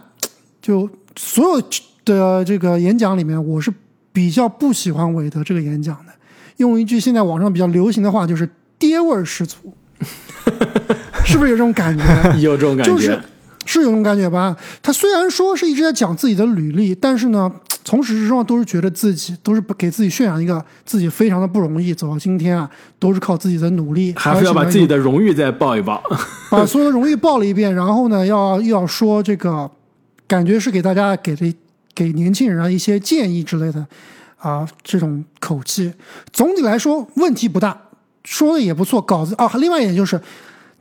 [0.60, 1.62] 就所有
[2.04, 3.72] 的这个演讲里面，我是
[4.12, 6.12] 比较不喜欢韦德这个演讲的。
[6.56, 9.56] 用一句现在网上比较流行的话，就是爹味儿十足。
[11.24, 12.04] 是不是有这种感觉？
[12.38, 13.20] 有这种感觉，就是
[13.64, 14.56] 是有这种感觉吧？
[14.80, 17.50] 他虽然说是一直在讲自己的履历，但是呢，
[17.84, 26.00] 从始至终都是觉得自己都是给自己渲染一个自己非常的不容易走到今天啊，都是靠自己的努力，还是要把自己的荣誉再报一报，
[26.48, 29.68] 把所有的荣誉报了一遍，然后呢，要又要说这个，
[30.28, 31.52] 感觉是给大家给的
[31.92, 33.84] 给年轻人啊一些建议之类的
[34.38, 35.92] 啊，这种口气。
[36.32, 37.76] 总体来说问题不大，
[38.26, 40.20] 说的也不错，稿子啊，另外一点就是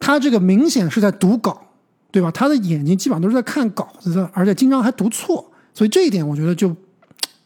[0.01, 1.61] 他这个明显是在读稿。
[2.11, 2.31] 对吧？
[2.31, 6.73] 他的眼睛基本上都是在看稿子的，而且经常还读错，所以这一点我觉得就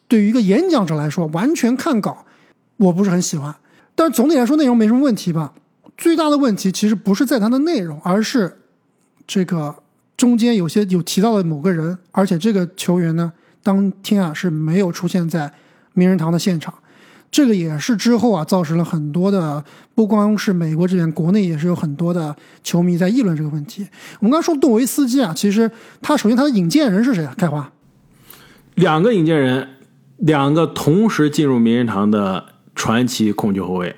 [0.08, 2.24] 对于一个演讲者来说，完全看稿
[2.78, 3.56] 我不是很喜欢。
[3.96, 5.56] 但是总体来说内容没什么问题吧？
[5.98, 8.60] 最大的问题其实不是在他的内容，而是
[9.26, 9.76] 这个
[10.16, 13.34] 中间有些有提到的某个人，而且这个球员呢，
[13.64, 15.52] 当天啊是没有出现在
[15.94, 16.72] 名人堂的现场。
[17.32, 19.64] 这个也是之后啊，造成了很多的，
[19.94, 23.88] 不光是美国这边，国内也是有很多的球迷在议论这个问题。
[24.20, 25.70] 我们刚说杜维斯基啊，其实
[26.02, 27.34] 他首先他的引荐人是谁啊？
[27.38, 27.72] 开华，
[28.74, 29.70] 两个引荐人，
[30.18, 33.96] 两个同时进入名人堂的传奇控球后卫，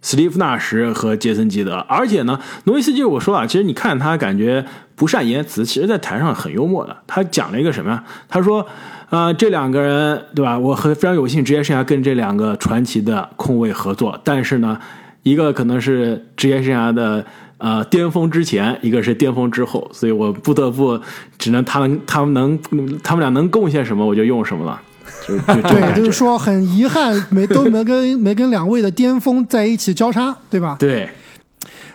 [0.00, 1.76] 斯蒂夫纳什和杰森基德。
[1.86, 4.64] 而且呢，诺维斯基我说啊，其实你看他感觉
[4.94, 6.96] 不善言辞，其实在台上很幽默的。
[7.06, 8.02] 他讲了一个什么呀？
[8.26, 8.66] 他说。
[9.10, 10.56] 啊，这两个人对吧？
[10.56, 14.78] 我很非常有幸职业生涯跟这两个传奇的控卫合作，但是呢，
[15.24, 17.26] 一个可能是职业生涯的
[17.58, 20.98] 呃巅峰之前，一个是巅峰之后，所以我不得不
[21.36, 22.58] 只能他们他们能
[23.02, 24.80] 他们俩能贡献什么我就用什么了。
[25.26, 30.76] 对，就是说很遗憾没都没跟 没跟两位的巅峰在一起交叉，对吧？
[30.78, 31.10] 对。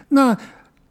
[0.10, 0.36] 那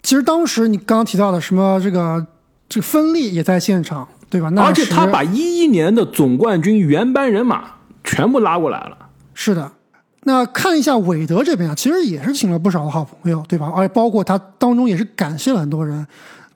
[0.03, 2.27] 其实当时你刚刚提到的什么这个
[2.67, 4.09] 这个芬利也在现场。
[4.35, 4.53] 对吧？
[4.57, 7.63] 而且他把一一年的总冠军原班人马
[8.03, 8.99] 全部拉过来了。
[9.33, 9.71] 是的，
[10.25, 13.71] 那看一下韦德这边啊，其实也是请了不少的好朋友，对吧？
[13.73, 16.05] 而且包括他当中也是感谢了很多人，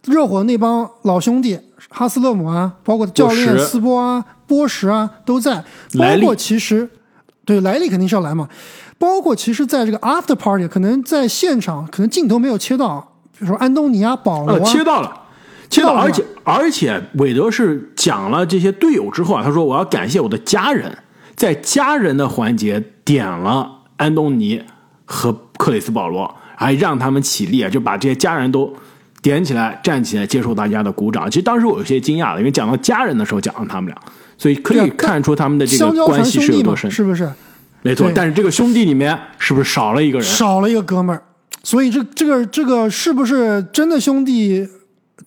[0.07, 1.57] 热火那帮老兄弟
[1.89, 5.63] 哈斯勒姆啊，包括教练斯波啊、波什啊都在。
[5.97, 6.91] 包括其实
[7.45, 8.49] 对莱利肯定是要来嘛。
[8.99, 15.23] 包括其实在这个 after party，可能在现场可能镜头没有切到，比如说安东尼啊、保罗啊，切到了。
[15.71, 20.97] 切到，而且而且，韦德是讲了这些队友之后啊，他说我要感谢我的家人，
[21.37, 24.63] 在家人的环节点了安东尼
[25.05, 28.75] 和克里斯保罗，还让他们起立啊，就把这些家人都
[29.21, 31.31] 点起来站起来接受大家的鼓掌。
[31.31, 34.03] 其实当时我有些惊讶了，因为讲到家人的时候讲了他们俩，
[34.39, 37.31] 所以可以看出他们的这个关系是有多深，是不是？
[37.83, 40.27] 没错，但是这个兄弟里面是不是少了一个人？
[40.27, 41.23] 少了一个哥们儿，
[41.63, 44.67] 所以这这个这个是不是真的兄弟？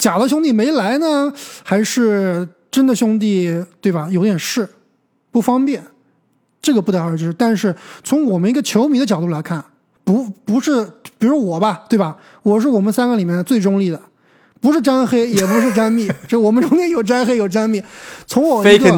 [0.02, 1.32] 假的兄弟没来呢，
[1.64, 4.10] 还是真的兄弟，对吧？
[4.10, 4.68] 有点事，
[5.30, 5.84] 不方便，
[6.60, 7.32] 这个不得而知。
[7.32, 9.64] 但是从我们一个球迷的角度来看，
[10.04, 10.84] 不不是，
[11.20, 12.18] 比如我吧，对吧？
[12.42, 14.02] 我是我们三个里面最中立的，
[14.60, 17.80] 不是沾黑，也不是沾密， 这我们中间有沾黑有沾密。
[18.26, 18.90] 从我一个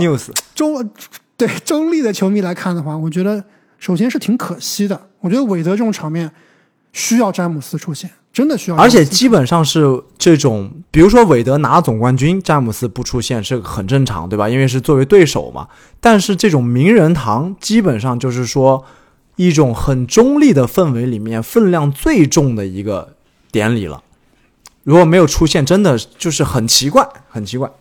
[0.56, 0.90] 中
[1.36, 3.44] 对中立的球迷来看的话，我觉得
[3.78, 5.10] 首先是挺可惜的。
[5.20, 6.32] 我觉得韦德这种场面
[6.94, 8.10] 需要詹姆斯出现。
[8.34, 14.50] 真的需要，而且基本上是这种，比如说韦德拿总冠军，詹姆斯不出现是很正常，对吧？
[14.50, 15.68] 因为是作为对手嘛。
[16.02, 18.84] 但是这种名人堂基本上就是说
[19.36, 23.16] 一种很中立的氛围里面分量最重的一个
[23.52, 24.02] 典礼了。
[24.84, 27.72] 如果没有出现，真的就是很奇怪，很奇怪。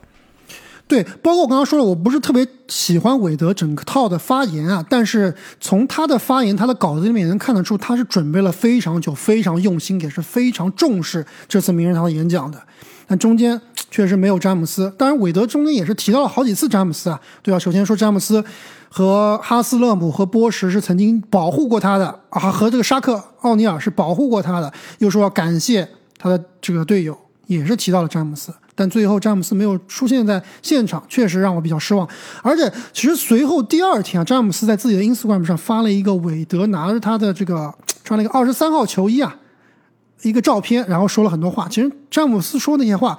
[0.86, 12.60] 对，包括我刚刚说了，我不是特别喜欢韦德整套的发言啊，但是从他的发言、他的稿子里面能看得出，他是准备了非常久、非常用心，也是非常重视这次名人堂的演讲的。
[13.06, 13.58] 但中间
[13.90, 17.58] 确实没有詹姆斯，当然韦德中间也是提到了好几次詹姆斯啊，对吧？
[17.58, 18.44] 首先说詹姆斯
[18.90, 27.16] 和哈斯勒姆和波什是曾经保护过他的啊，和这个沙克奥尼尔是保护过他的，又说要感谢他的这个队友，
[27.46, 28.52] 也是提到了詹姆斯。
[28.74, 32.08] 但最后詹姆斯没有出现在现场，确实让我比较失望。
[32.42, 39.36] 而且，其实随后第二天啊，詹姆斯在自己的 Instagram 上发了一个韦德拿着他的这个穿了一个二十三号球衣啊，
[40.22, 41.68] 一个照片，然后说了很多话。
[41.68, 43.18] 其实詹姆斯说那些话，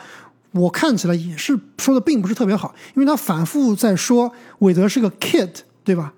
[0.53, 5.51] 我看起来也是说的并不是特别好，因为他反复在说韦德是个 kid，
[5.83, 6.11] 对吧？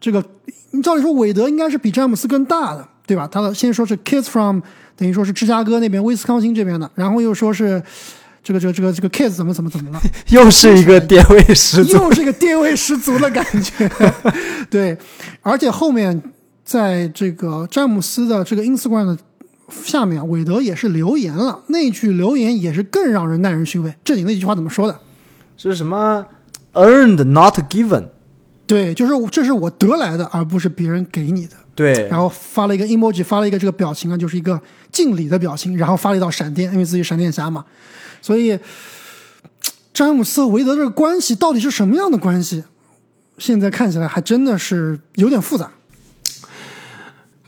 [0.00, 0.24] 这个
[0.72, 3.28] 你照理说韦德应该是比詹姆斯更大的，对吧？
[3.30, 4.60] 他的先说是 kids from，
[4.96, 7.80] 等于说是芝加哥那边威斯康星这边的，然后又说是。
[8.42, 10.00] 这个这个这个这个 kids 怎么怎么怎么了？
[10.30, 13.90] 又是一个电位十足，又是一个电位十足的感觉。
[14.68, 14.96] 对，
[15.42, 16.20] 而且后面
[16.64, 19.18] 在这个詹姆斯的这个 Instagram 的
[19.84, 23.94] 下面，韦德也是留言了，那句留言也是更让人耐人寻味。
[24.04, 24.98] 这里那句话怎么说的？
[25.56, 26.26] 是什么
[26.72, 28.06] ？Earned, not given。
[28.72, 31.54] 对，就是这是我得来的，而不是别人给你的。
[31.74, 34.58] 对然后发了一个 emoji，发了一个这个表情啊，就是一个
[34.90, 37.62] 敬礼的表情，然后发了一道闪电，因为自己闪电侠嘛，
[38.22, 38.58] 所以
[39.92, 42.64] 詹姆斯和韦德这个关系到底是什么样的关系？
[43.36, 45.70] 现在看起来还真的是有点复杂。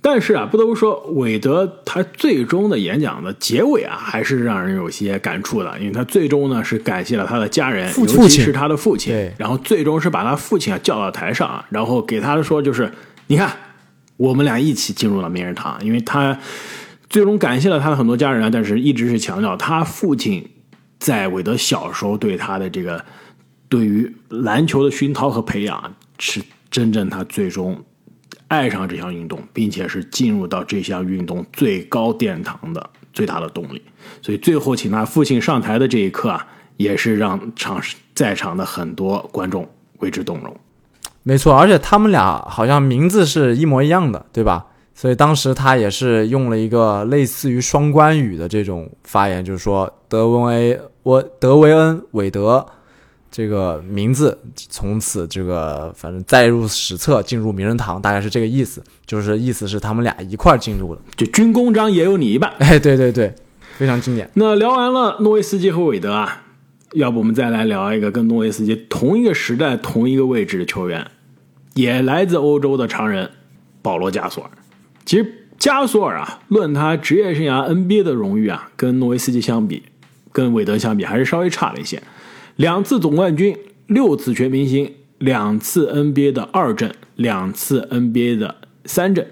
[0.06, 9.10] 但是啊，不得不说，韦德他最终的演讲的结尾啊，还是让人有些感触的，因为他最终呢是感谢了他的家人，父亲尤其是他的父亲。
[9.14, 12.92] 对，然后最终是把他父亲啊叫到台上啊，然后给他说就是，
[13.28, 13.50] 你看，
[14.18, 16.38] 我们俩一起进入了名人堂，因为他
[17.08, 20.46] 最终感谢了他的很多家人啊，但是一直是强调他父亲
[20.98, 23.02] 在韦德小时候对他的这个
[23.70, 27.82] 对于篮球的熏陶和培养，是真正他最终
[28.54, 33.82] 爱上这项运动，并且是进入到这项运动最高殿堂的最大的动力。
[34.22, 37.80] 所以最后请他父亲上台的这一刻啊，也是让场
[38.14, 40.56] 在场的很多观众为之动容。
[41.22, 44.66] 没错，而且他们俩好像名字是一模一样的，对吧？
[44.94, 52.64] 所以当时他也是用了一个类似于双关语的这种发言，就是说德文 A 我德维恩韦德
[53.36, 61.00] 这个名字从此这个反正载入史册，进入名人堂，大概是这个意思，就是意思是他们俩一块儿进入了。
[61.16, 62.52] 就军功章也有你一半。
[62.60, 63.34] 哎，对对对，
[63.76, 64.30] 非常经典。
[64.34, 66.44] 那聊完了诺维斯基和韦德啊，
[66.92, 71.04] 要不我们再来聊一个跟诺维斯基同一个时代、同一个位置的球员，
[71.74, 73.28] 也来自欧洲的常人
[73.82, 74.50] 保罗加索尔。
[75.04, 79.82] 其实加索尔啊，论他职业生涯 NBA 的荣誉啊，跟诺维斯基相比，
[80.30, 82.00] 跟韦德相比，还是稍微差了一些。
[82.56, 89.26] 两次总冠军，六次全明星，两次 NBA 的二阵，两次 NBA 的三阵。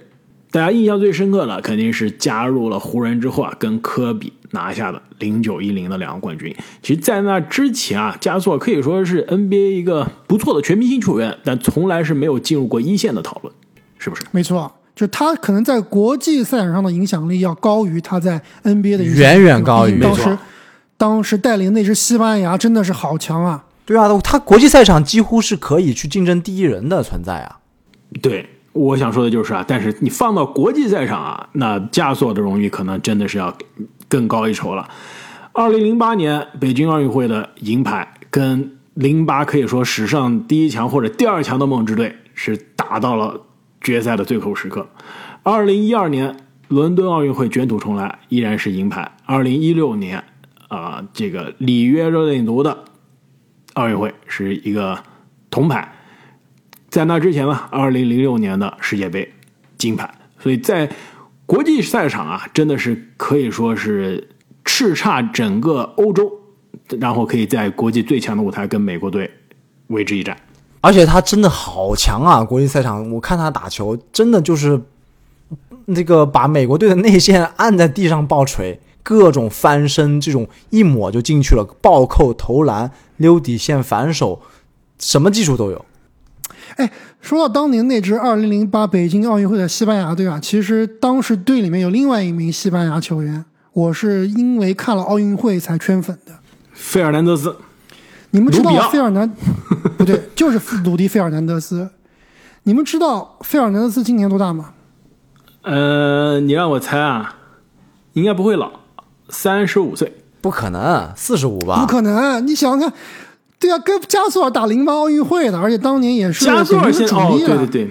[0.50, 6.54] 大家印象最深刻的肯定是加入了湖人之后啊，跟科比拿下的零九一零的两个冠军。
[6.82, 13.54] 其实，在那之前啊，加索尔可以说是 NBA 一个不错的全明星球员，但从来是没有进入过一线的讨论，
[13.98, 14.24] 是不是？
[14.32, 20.36] 没错，就他可能在国际赛场上的影响力要高于他在 NBA 的影响力远远高于没错
[21.02, 23.64] 当时带领那支西班牙真的是好强啊！
[23.84, 27.58] 对啊，他国际赛场几乎是可以去竞争第一人的存在啊。
[28.22, 33.52] 对，我想说的就是啊，但是你放到国际赛场啊，那加索尔的荣誉可能真的是要
[34.06, 34.88] 更高一筹了。
[35.52, 43.40] 二零零八年北京奥运会的银牌，跟零八可以说史上第一强或者第二强的梦之队是打到了
[43.80, 44.86] 决赛的最后时刻。
[45.42, 46.36] 二零一二年
[46.68, 49.10] 伦敦奥运会卷土重来，依然是银牌。
[49.26, 50.22] 二零一六年
[50.72, 52.84] 啊、这个里约热内卢的
[53.74, 54.98] 奥运会是一个
[55.50, 55.92] 铜牌。
[56.88, 59.30] 在那之前呢，二零零六年的世界杯
[59.76, 60.90] 金牌，所以在
[61.44, 64.28] 国际赛场啊，真的是可以说是
[64.64, 66.32] 叱咤整个欧洲，
[66.98, 69.30] 然后可以在国际最强的舞台跟美国队
[69.88, 70.34] 为之一战。
[70.80, 72.42] 而且他真的好强啊！
[72.42, 74.80] 国际赛场，我看他打球，真的就是
[75.84, 84.40] 那个把美国队的内线按在地上爆锤，各种翻身，这种一抹就进去了，暴扣、投篮、溜底线、反手，
[84.98, 85.84] 什么技术都有。
[86.76, 96.32] 哎，说到当年那支2008北京奥运会的西班牙队啊，其实当时队里面有另外一名西班牙球员，我是因为看了奥运会才圈粉的。
[96.72, 97.56] 费尔南德斯，
[98.30, 99.28] 你们知道费尔南
[99.98, 101.90] 不对，就是鲁迪·费尔南德斯。
[102.62, 104.72] 你们知道费尔南德斯今年多大吗？
[105.62, 107.36] 呃，你让我猜啊，
[108.14, 108.70] 应该不会老，
[109.28, 110.12] 三十五岁。
[110.40, 111.80] 不可能，四十五吧？
[111.80, 112.44] 不可能！
[112.44, 112.92] 你想想看，
[113.60, 117.38] 对啊，跟加索尔打零八奥运会的，而且当年也是加索尔北京现哦。
[117.38, 117.90] 对对对，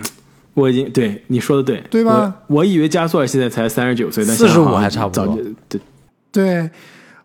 [0.54, 2.58] 我已经对你说的对，对吧我？
[2.58, 5.38] 我以为加索尔现在才三十九岁，但45现在好像还差不多
[5.70, 5.80] 对。
[6.30, 6.70] 对，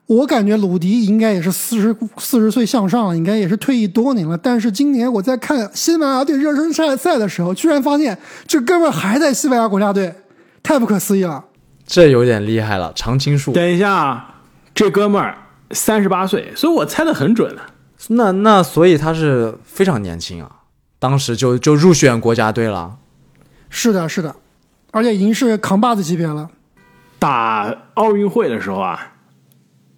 [0.07, 4.39] 我感觉鲁迪应该也是四十四十岁向上了，应该也是退役多年了。
[4.39, 8.17] 但是今年我在看西班牙队热身赛赛的时候，居然发现
[8.47, 10.15] 这哥们儿还在西班牙国家队，
[10.63, 11.45] 太不可思议了。
[11.87, 13.53] 这有点厉害了，常青树。
[13.53, 14.35] 等一下啊，
[14.75, 15.39] 这哥们儿
[15.71, 17.71] 三十八岁，所以我猜的很准啊。
[18.09, 20.51] 那那所以他是非常年轻啊，
[20.99, 22.99] 当时就就入选国家队了。
[23.71, 24.35] 是的，是的，
[24.91, 26.51] 而且已经是扛把子级别了。
[27.19, 29.13] 打奥运会的时候啊，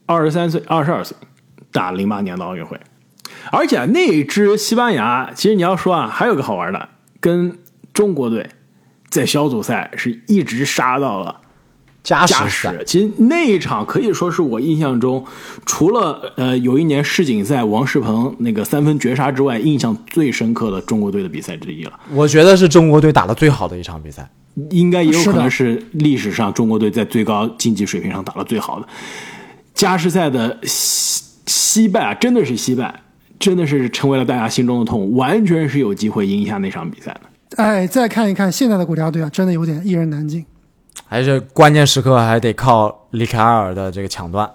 [0.06, 1.16] 二十三岁、二十二岁，
[1.72, 2.80] 打零八年的奥运会，
[3.50, 6.88] 而且那支西班牙，其实你要说啊，还有个好玩的，
[7.18, 7.58] 跟
[7.92, 8.48] 中国队
[9.10, 11.40] 在小组赛是一直杀到了
[12.08, 12.74] 加加时赛。
[12.86, 15.22] 其实那一场可以说是我印象中，
[15.66, 21.92] 除了呃有一年世锦赛王仕鹏那个三分绝杀之外，印象最深刻的中国队的比赛之一了。
[22.14, 24.26] 我觉得是中国队打的最好的一场比赛。
[24.70, 28.88] 应该也有可能是历史上中国队在最高竞技水平上打得最好的。
[29.72, 32.92] 加时赛的惜惜败啊，真的是惜败，
[33.38, 37.62] 真的是成为了大家心中的痛，完全是有机会赢下那场比赛的。
[37.62, 40.44] 哎，再看一看现在的国家队啊，真的有点一人难尽。
[41.08, 44.48] 还是关键时刻还得靠里凯尔的这个抢断。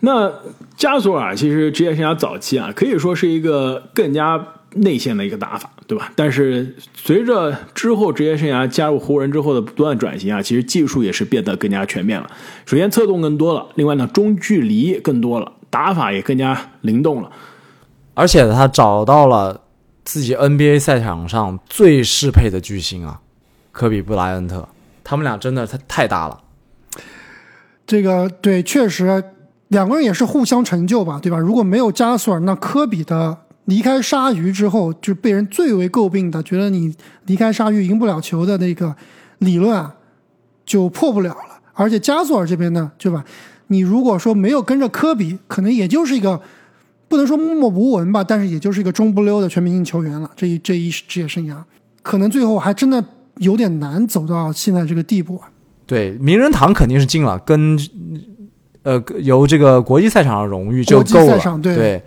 [0.00, 0.32] 那
[0.76, 4.40] 加索尔其实职业生涯早期啊，可以说是一个更加
[4.74, 6.12] 内线的一个打法，对吧？
[6.14, 12.30] 但是随着之后职业生涯加入湖人之后的不断转型啊，其实技术也是变得更加全面了。
[12.64, 17.30] 首先侧动更多了，另外呢中距离更多了，打法也更加灵动了。
[18.14, 19.60] 而且他找到了
[20.04, 23.20] 自己 NBA 赛场上最适配的巨星啊，
[23.72, 24.68] 科比布莱恩特，
[25.08, 26.38] 他们俩真的太太搭了。
[27.86, 29.24] 这个对，确实
[29.68, 31.38] 两个人也是互相成就吧，对吧？
[31.38, 36.94] 如果没有加索尔，那科比的离开鲨鱼之后，就被人最为诟病的，觉得你
[37.24, 38.94] 离开鲨鱼赢不了球的那个
[39.38, 39.94] 理论啊，
[40.66, 41.58] 就破不了了。
[41.72, 43.24] 而且加索尔这边呢，对吧？
[43.68, 46.38] 你如果说没有跟着科比，可能也就是一个
[47.08, 50.30] 不能说默默无闻吧，但是也就是一个中不溜的全明星球员了。
[50.36, 51.56] 这一这一职业生涯，
[52.02, 53.02] 可能最后还真的
[53.38, 55.50] 有点难走到现在这个地步啊。
[55.86, 57.78] 对，名人堂肯定是进了，跟
[58.82, 61.58] 呃由这个国际赛场的荣誉就够了。
[61.62, 62.02] 对，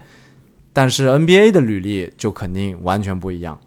[0.72, 3.60] 但是 NBA 的履历就肯定完全不一样。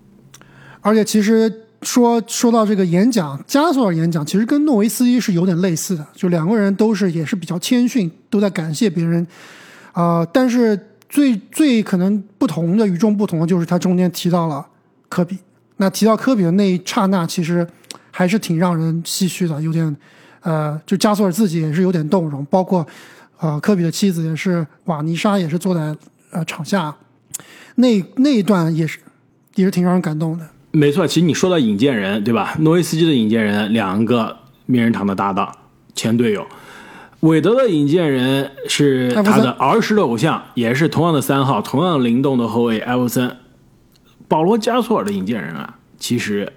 [0.81, 1.53] 而且其实
[1.83, 9.27] 说说到这个演讲，加索尔演讲其实跟诺维斯基是有点类似的，就两个人都是也是比较谦逊，都在感谢别人
[9.93, 10.77] 啊、但是
[11.09, 14.67] 最最可能不同的与众不同的就是他中间提到了
[15.09, 15.39] 科比，
[15.85, 17.67] 那提到科比的那一刹那，其实
[18.11, 19.95] 还是挺让人唏嘘的，有点
[20.41, 22.87] 呃，就加索尔自己也是有点动容，包括
[23.39, 25.95] 呃科比的妻子也是瓦妮莎也是坐在
[26.31, 26.95] 呃场下，
[27.75, 28.99] 那那一段也是
[29.57, 30.47] 也是挺让人感动的。
[30.71, 32.57] 没错，其实你说到引荐人，对吧？
[32.61, 35.55] 诺维斯基的引荐人，两个名人堂的搭档，
[35.95, 36.47] 前队友。
[37.21, 43.37] 韦德的引荐人是他的儿时的偶像，也是同样的三号，同样灵动的后卫艾弗森。
[44.35, 46.53] 保罗加索尔的引荐人啊，其实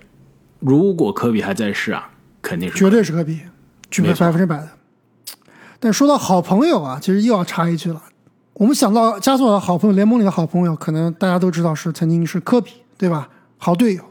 [0.57, 2.09] 如果科比还在世啊，
[2.41, 3.39] 肯定是绝对是科比，
[3.91, 4.69] 绝对百分之百的。
[5.79, 8.01] 但说到好朋友啊，其实又要插一句了。
[8.55, 13.29] 我们想到加索尔的好朋友，联盟里的好朋友，可能大家都知道是曾经是科比，对吧？
[13.59, 14.01] 好队友。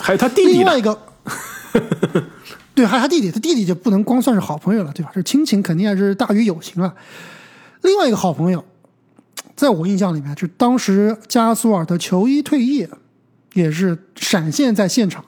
[0.00, 0.82] 还有他弟弟另外一。
[0.82, 0.98] 个，
[2.74, 5.12] 对，还有他弟弟，他弟弟就不能光算是好朋友了，对吧？
[5.14, 6.92] 这亲情肯定还是大于友情了。
[7.82, 8.64] 另外一个好朋友，
[9.54, 12.88] 在我印象里面，就当时加索尔的球衣退役，
[13.54, 15.24] 也是闪现在现场，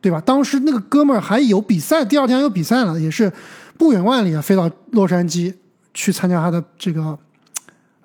[0.00, 0.20] 对吧？
[0.20, 3.32] 当时那个哥们儿还有比赛，第二天还有比赛了，也是
[3.76, 5.54] 不远万里啊，飞到洛杉矶
[5.94, 7.18] 去参加他的这个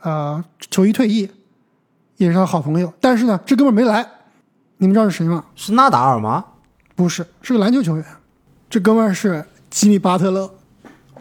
[0.01, 1.29] 呃球衣退役，
[2.17, 2.91] 也是他的好朋友。
[2.99, 4.07] 但是呢，这哥们儿没来，
[4.77, 5.45] 你们知道是谁吗？
[5.55, 6.43] 是纳达尔吗？
[6.95, 8.05] 不是，是个篮球球员。
[8.69, 10.51] 这哥们儿是吉米巴特勒。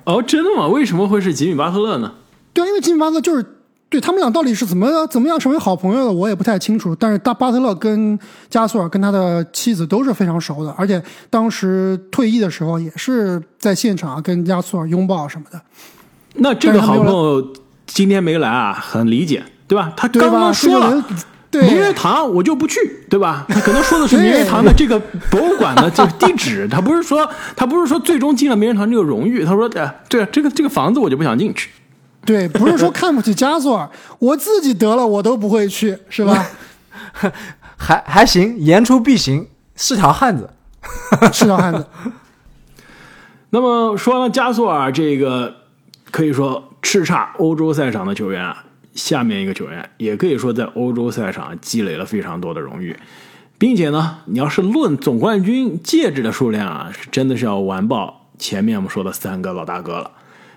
[0.05, 0.67] 哦，真的吗？
[0.69, 2.14] 为什么会是吉米巴特勒呢？
[2.53, 3.45] 对啊，因为吉米巴特勒就是
[3.89, 6.95] 对他们俩到底是怎么怎么样成为好朋友的，我也不太清楚。
[6.97, 8.18] 但是大巴特勒跟
[8.51, 15.61] 加索尔跟他的妻子都是非常熟的，而且当时退役的时候也是在现场跟加索尔拥抱什么的，
[16.34, 17.53] 那这个好朋友
[17.87, 19.93] 今天没来啊，很理解，对吧？
[19.97, 20.09] 他？
[20.09, 21.05] 刚刚说了
[21.53, 22.78] 名人堂我就不去，
[23.09, 23.47] 对吧？
[23.49, 24.99] 他可能说的是名人堂的这个
[25.30, 31.70] 博物馆的这个地址，他不是说他不是说最终进了名人堂这个荣誉，他说呃，这这个这个房子我就不想进去。
[32.27, 36.47] 对，不是说看不起加索尔， 我自己得了我都不会去，是吧？
[37.79, 39.47] 还还行，言出必行，
[39.77, 40.51] 是条汉子。
[41.33, 41.87] 是条汉子。
[43.51, 45.55] 那么说完了加索尔这个
[46.11, 48.64] 可以说叱咤欧洲赛场的球员啊，
[48.95, 52.97] 下面一个球员也可以说在欧洲赛场积累了非常多的荣誉，
[53.59, 60.11] 并且呢，你要是论总冠军戒指的数量啊，是真的是要完爆前面我们说的三个老大哥了，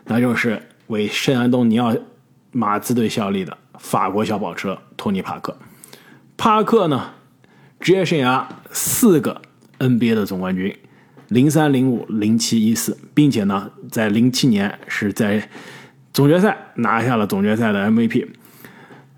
[0.06, 1.96] 那就是为圣安东尼奥
[2.52, 5.56] 马刺队效力的法国小跑车托尼·帕克。
[6.36, 7.12] 帕克呢，
[7.80, 9.42] 职业生涯四个
[9.78, 10.76] NBA 的总冠军，
[11.28, 15.50] 零三、零五、零七、一四，并且呢，在零七年是在
[16.12, 18.28] 总决赛拿下了总决赛的 MVP，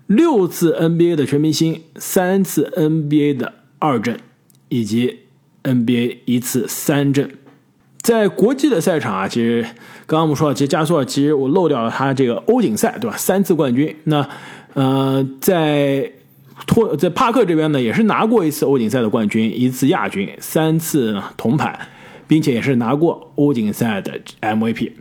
[0.06, 4.20] 六次 NBA 的全明星，三次 NBA 的二阵，
[4.68, 5.20] 以及
[5.62, 7.38] NBA 一次三阵。
[8.02, 9.62] 在国际的赛场啊，其实
[10.06, 13.16] 刚刚我们说了，其实加索尔其实我漏掉了他这个欧锦赛，对吧？
[13.16, 13.94] 三次冠军。
[14.04, 14.28] 那
[14.74, 16.10] 呃，在
[16.66, 21.78] 托在帕克这边呢，也是拿过一次欧锦赛的冠军，一次亚军，三次铜牌，
[22.26, 24.92] 并且也是拿过欧锦赛的 MVP。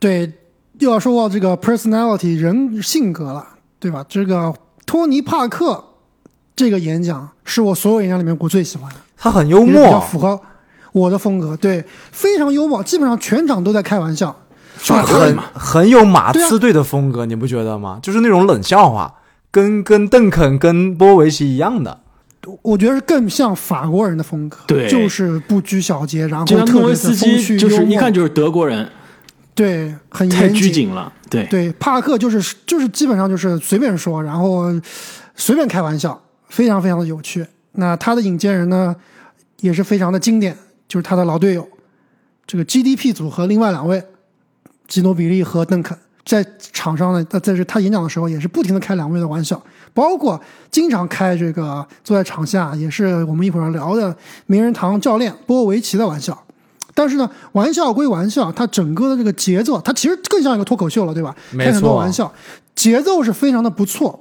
[0.00, 0.32] 对，
[0.80, 3.46] 又要说到这个 personality 人性格了，
[3.78, 4.04] 对吧？
[4.08, 4.52] 这个
[4.84, 5.84] 托尼·帕克
[6.56, 10.40] 这个演讲是我所有演讲里面我最喜欢的，他很幽默，符合
[10.96, 14.34] 我的风格，对，非常幽默，基本上全场都在开玩笑。
[14.78, 15.44] 很耍可以嘛？
[15.52, 17.98] 很有马刺队的风格，你不觉得吗？
[18.02, 19.14] 就是那种冷笑话，
[19.50, 22.00] 跟跟邓肯、跟波维奇一样的。
[22.62, 28.88] 我觉得是更像法国人的风格，对就是不拘小节，然后就像特维斯基，就是一看就是德国人，
[29.54, 30.62] 对，很太严谨。
[30.62, 31.12] 拘谨了。
[31.28, 34.72] 对，对，帕克就是就是基本上就是随便说，然后
[35.34, 36.18] 随便开玩笑，
[36.48, 37.44] 非常非常的有趣。
[37.72, 38.94] 那他的引荐人呢，
[39.60, 40.56] 也是非常的经典，
[40.88, 41.68] 就是他的老队友，
[42.46, 44.02] 这个 GDP 组合另外两位，
[44.86, 49.60] 吉诺比利和邓肯，在场上呢，在在这他演讲的时候也是不停的开两位的玩笑，
[49.92, 54.16] 包括经常开这个坐在场下也是我们一会儿要聊的
[54.46, 56.40] 名人堂教练波维奇的玩笑。
[56.94, 61.36] 但是呢，玩笑归玩笑，他整个的这个节奏，他其实更像一个脱口秀了，对吧？
[61.50, 62.32] 没开很多错玩笑，
[62.74, 64.18] 节奏是非常的不错，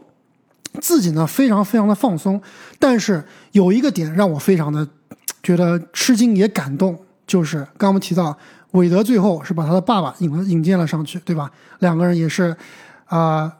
[0.81, 2.41] 自己呢非常非常的放松。
[2.77, 4.85] 但是有一个点让我非常的
[5.45, 8.35] 觉得吃惊也感动，就是刚我们提到
[8.71, 11.51] 韦德最后是把他的爸爸引引荐了上去，对吧？
[11.79, 12.57] 两个人也是
[13.05, 13.51] 啊、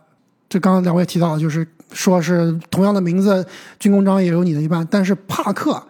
[0.50, 3.46] 这刚刚两位提到，就是说是同样的名字，
[3.78, 4.86] 军功章也有你的一半。
[4.90, 5.84] 但是帕克，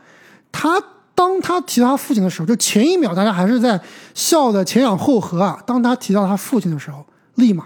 [0.51, 0.83] 他
[1.15, 3.79] 当他提到他父亲的时候，就前一秒大家还是在
[4.13, 7.63] 笑的前仰后合啊，当他提到他父亲的时候，立马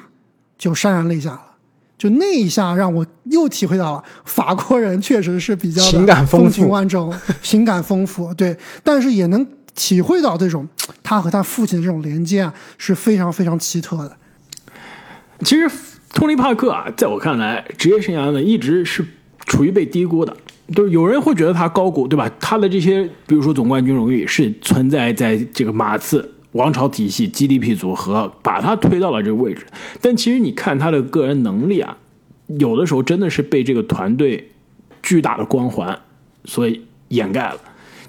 [0.59, 1.41] 就潸然泪下了。
[1.99, 9.45] 就那一下让我又体会到了法国人确实是比较情感丰富风情万种， 情感丰富，对，但是也能
[9.75, 10.67] 体会到这种
[11.03, 14.15] 他和他父亲的这种连接啊，是非常非常奇特的。
[15.41, 15.69] 其实
[16.13, 19.05] 托尼帕克啊，在我看来，职业生涯呢一直是
[19.45, 20.35] 处于被低估的。
[20.75, 22.29] 就是有人会觉得他高估，对吧？
[22.39, 29.65] 他的这些，比如说总冠军荣誉，是存在在这个马刺王朝体系 GDP 组合把他推到了这个位置。
[30.01, 31.97] 但其实你看他的个人能力啊，
[32.47, 34.51] 有的时候真的是被这个团队
[35.03, 35.99] 巨大的光环
[36.45, 36.67] 所
[37.09, 37.57] 掩盖了。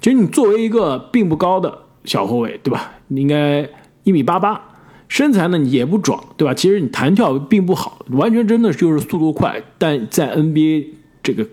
[0.01, 2.93] 其实你作为一个并不高的小后卫，对吧？
[3.09, 3.69] 你应该
[4.03, 4.59] 一米八八，
[5.07, 6.53] 身材呢也不壮，对吧？
[6.53, 10.87] 其实你弹跳并不好，完全真的就是速度快，但在 NBA
[11.21, 11.45] 这个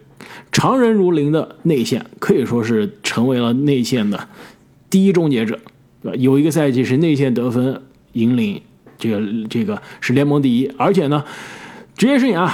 [0.51, 4.29] 常人如林的内线，可以说是成为了内线的
[4.89, 5.59] 第一终结者，
[6.03, 6.17] 对吧？
[6.19, 7.83] 有一个赛季是内线得分
[8.13, 8.61] 引领
[8.97, 11.25] 这个这个是联盟第一，而且呢，
[11.97, 12.51] 职业生涯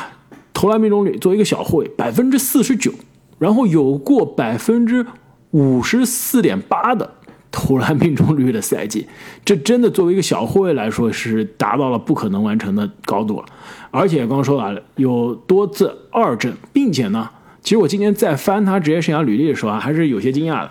[0.52, 2.92] 投篮命中率作为一个小后卫百分之四十九，
[3.38, 5.06] 然后有过百分之
[5.50, 7.14] 五十四点八的
[7.50, 9.06] 投篮命中率的赛季，
[9.44, 13.46] 这真的作为一个小后卫来说是达到了不可能完成的高度了。
[13.90, 17.30] 而且刚刚说了，有多次二阵，并且呢，
[17.62, 20.70] 其实我今年在翻他职业生涯履历的时候啊，还是有些惊讶的。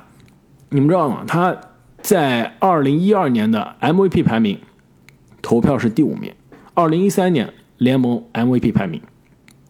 [0.69, 1.23] 你们知道吗？
[1.25, 1.55] 他
[2.03, 4.59] 在二零一二年的 MVP 排名
[5.41, 6.33] 投票是第五名，
[6.73, 9.01] 二零一三年联盟 MVP 排名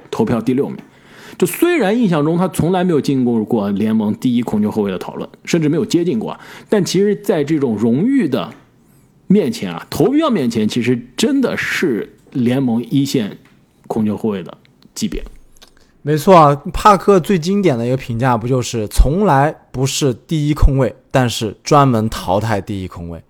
[0.09, 0.77] 投票第六名。
[1.37, 8.51] 就虽然印象中他从来没有进入过联盟第一控球后卫的讨论，甚至没有接近过，但其实，在这种荣誉的
[9.27, 13.37] 面前啊，投票面前，其实真的是联盟一线
[13.87, 14.57] 控球后卫的
[14.95, 15.23] 级别。
[16.01, 23.23] 没错啊，帕克最经典的一个评价不就是从来不是第一空位，但是专门淘汰第一空位，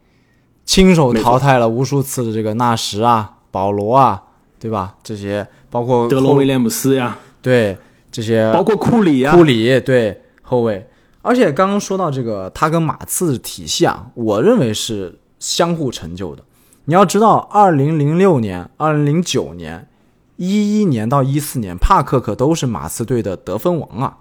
[0.63, 4.23] 亲手淘汰了无数次的这个纳什啊、保罗啊，
[4.57, 4.95] 对吧？
[5.03, 7.77] 这些包括德罗威廉姆斯呀，对
[8.09, 10.87] 这些包括库里呀，库里对后卫，
[11.21, 16.43] 而且刚刚说到这个，他跟马刺体系啊，我认为是相互成就的。
[16.85, 19.89] 你要知道，二零零六年、二零零九年、
[20.37, 24.17] 一一年到一四年，帕克可都是马刺队的得分王啊，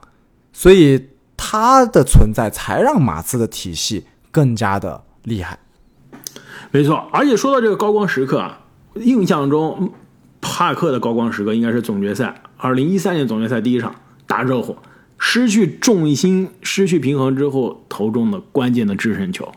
[0.53, 1.09] 所以
[1.45, 5.59] 他的存在才让马刺的体系更加的厉害。
[6.71, 7.09] 没错。
[7.13, 8.61] 而且说到这个高光时刻啊，
[8.95, 9.93] 印象中
[10.41, 13.93] 帕克的高光时刻应该是总决赛，二零一三年总决赛第一场
[14.25, 14.77] 打热火，
[15.19, 19.51] 失去重心、失去平衡之后投中的关键的制胜球。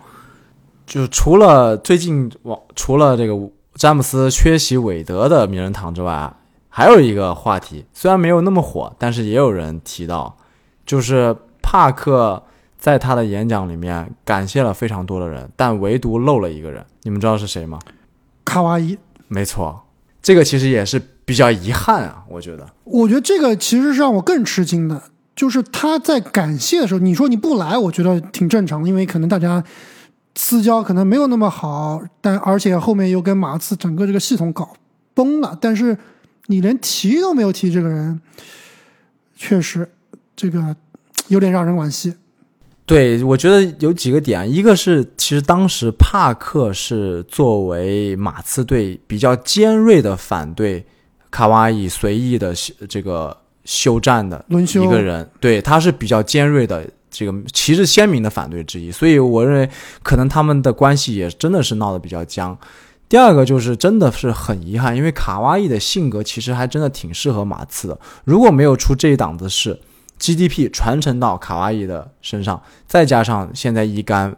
[0.88, 3.34] 就除了最近网，除了这个
[3.76, 10.36] 詹姆斯缺席韦德的名人堂之外啊，还有一个话题，虽然没有那么火，但是也有人提到，
[10.86, 11.36] 就是
[11.68, 12.44] 帕克
[12.78, 17.80] 在他的演讲里面感谢了非常多的人，但唯独漏了一个人，你们知道是谁吗？
[18.46, 18.96] 卡哇伊，
[19.28, 19.82] 没错，
[20.22, 22.70] 这个其实也是比较遗憾啊，我觉得。
[22.84, 25.02] 我觉得这个其实是让我更吃惊的，
[25.36, 29.64] 就是他在感谢的时候，你说你不来，我觉得挺正常的，因为可能大家
[30.36, 34.74] 私交可能没有那么好，但而且后面又跟马刺整个这个系统搞
[35.16, 35.98] 崩了，但是
[36.46, 38.22] 你连提都没有提这个人，
[39.36, 39.90] 确实
[40.36, 40.76] 这个
[41.28, 42.14] 有点让人惋惜。
[42.86, 50.86] 对，我觉得有几个点，一个是其实当时帕克是作为马刺队比较尖锐的反对
[51.32, 52.54] 卡哇伊随意的
[52.88, 59.70] 这个休战的一个人，对，他是比较尖锐的这个旗帜鲜明的反对之一，所以我认为
[60.04, 62.56] 可能他们的关系也真的是闹得比较僵。
[63.10, 69.80] 第二个就是真的是很遗憾，因为卡哇伊的性格其实还真的挺适合马刺的，如果没有出这一档子事，
[70.20, 74.36] GDP 传承到卡哇伊的身上，再加上现在一干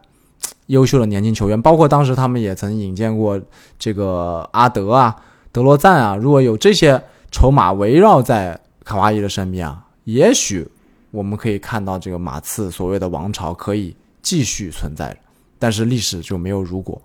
[0.67, 3.41] 优秀的年轻球员，包括当时他们也曾引荐过
[3.77, 5.15] 这个阿德啊、
[5.51, 7.01] 德罗赞啊，如果有这些
[7.31, 10.67] 筹码围绕在卡哇伊的身边啊，也许
[11.11, 15.15] 我们可以看到这个马刺所谓的王朝可以继续存在。
[15.59, 17.01] 但是历史就没有如果，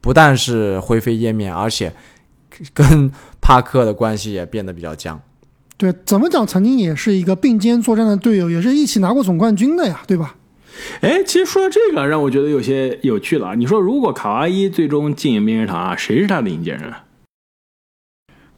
[0.00, 1.90] 不但是灰飞烟灭，而且
[2.72, 3.10] 跟
[3.40, 5.20] 帕克的关系也变得比较僵。
[5.76, 10.36] 对，怎么讲，曾经也是一个并肩作战的队友，也是一起拿过总冠军的呀，对吧？
[11.00, 13.54] 哎，其实说到这个，让我觉得有些有趣了啊。
[13.54, 16.92] 你说，如果卡哇伊最终进名人堂啊，谁是他的引荐人？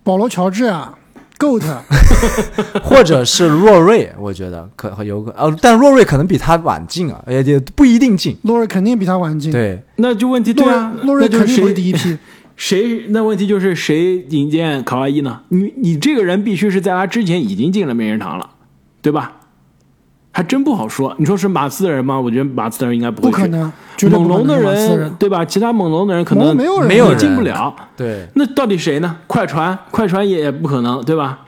[0.03, 0.99] 保罗·乔治啊
[1.39, 1.65] ，GOAT，
[2.83, 8.37] 或者是洛瑞，我觉得可有可呃，但洛瑞可能比他晚进啊，也也不一定进。
[8.43, 12.17] 洛瑞肯定比他晚进。，对，那就问题对啊，洛瑞就是肯定不是第一批。
[12.57, 13.07] 谁？
[13.11, 15.41] 那问题就是谁引荐卡哇伊呢？
[15.49, 18.51] 你你这个人必须是在他之前已经进了名人堂了，
[19.01, 19.33] 对吧？
[20.33, 21.15] 还真不好说。
[21.19, 22.21] 你说是马刺的人吗？
[22.21, 23.37] 我觉得马刺的人应该不会去。
[23.37, 23.73] 不可能，
[24.11, 25.45] 猛龙的人对吧？
[25.45, 27.75] 其他猛龙的人可能没有人没有进不了。
[27.97, 29.17] 对，那到底谁呢？
[29.27, 31.41] 快船，快船也不可能，对吧？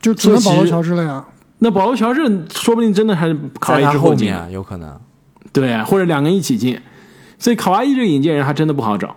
[0.00, 1.22] 就只能保罗·乔治了呀。
[1.58, 4.98] 那保罗乔治说不定真的还是卡哇伊之进，后进啊有可能。
[5.52, 6.78] 对，啊或者两个人一起进。
[7.38, 9.14] 所以卡哇伊这个引荐人还真的不好找。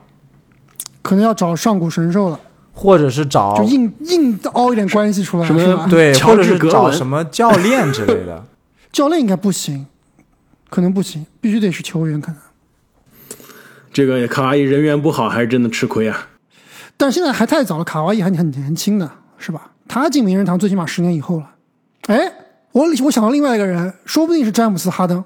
[1.05, 2.39] 可能要找上古神兽了，
[2.73, 5.85] 或者是找就硬硬凹一点关系出来，什么是吧？
[5.87, 8.43] 对，乔或者是治格找什么教练之类的。
[8.91, 9.85] 教练应该不行，
[10.67, 12.41] 可能不行，必须得是球员可能。
[13.93, 16.27] 这个卡哇伊人缘不好，还是真的吃亏啊。
[16.97, 19.73] 但是现在还太早了，卡哇伊还很年轻的是吧？
[19.87, 21.51] 他进名人堂最起码十年以后了。
[22.07, 22.33] 哎，
[22.71, 25.23] 我我想到另外一个人，说不定是詹姆斯·哈登，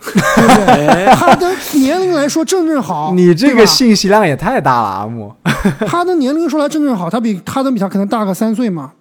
[0.00, 1.06] 对不对？
[1.14, 5.34] 哈登年龄来说正正好， 你这个信息量也太大了，阿木。
[5.88, 8.92] 哈登年龄说来正正好，他比哈登比他可能大个三岁嘛，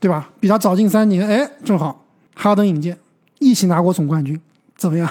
[0.00, 0.28] 对吧？
[0.40, 2.96] 比他早进三年，哎，正好哈登引荐，
[3.38, 4.40] 一起拿过总冠军，
[4.76, 5.10] 怎么样？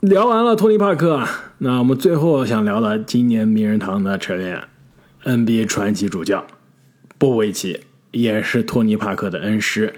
[0.00, 1.28] 聊完了托尼·帕克啊，
[1.58, 4.62] 那我们最后想聊的今年名人堂的成员
[5.24, 6.44] ，NBA 传奇主教
[7.18, 7.80] 波维奇，
[8.10, 9.94] 也是托尼·帕克的恩师。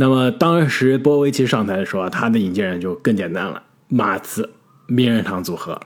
[0.00, 4.48] 那么当时波维奇上台的时候啊，他的引荐人就更简单了，马刺
[4.86, 5.78] 名人堂组合，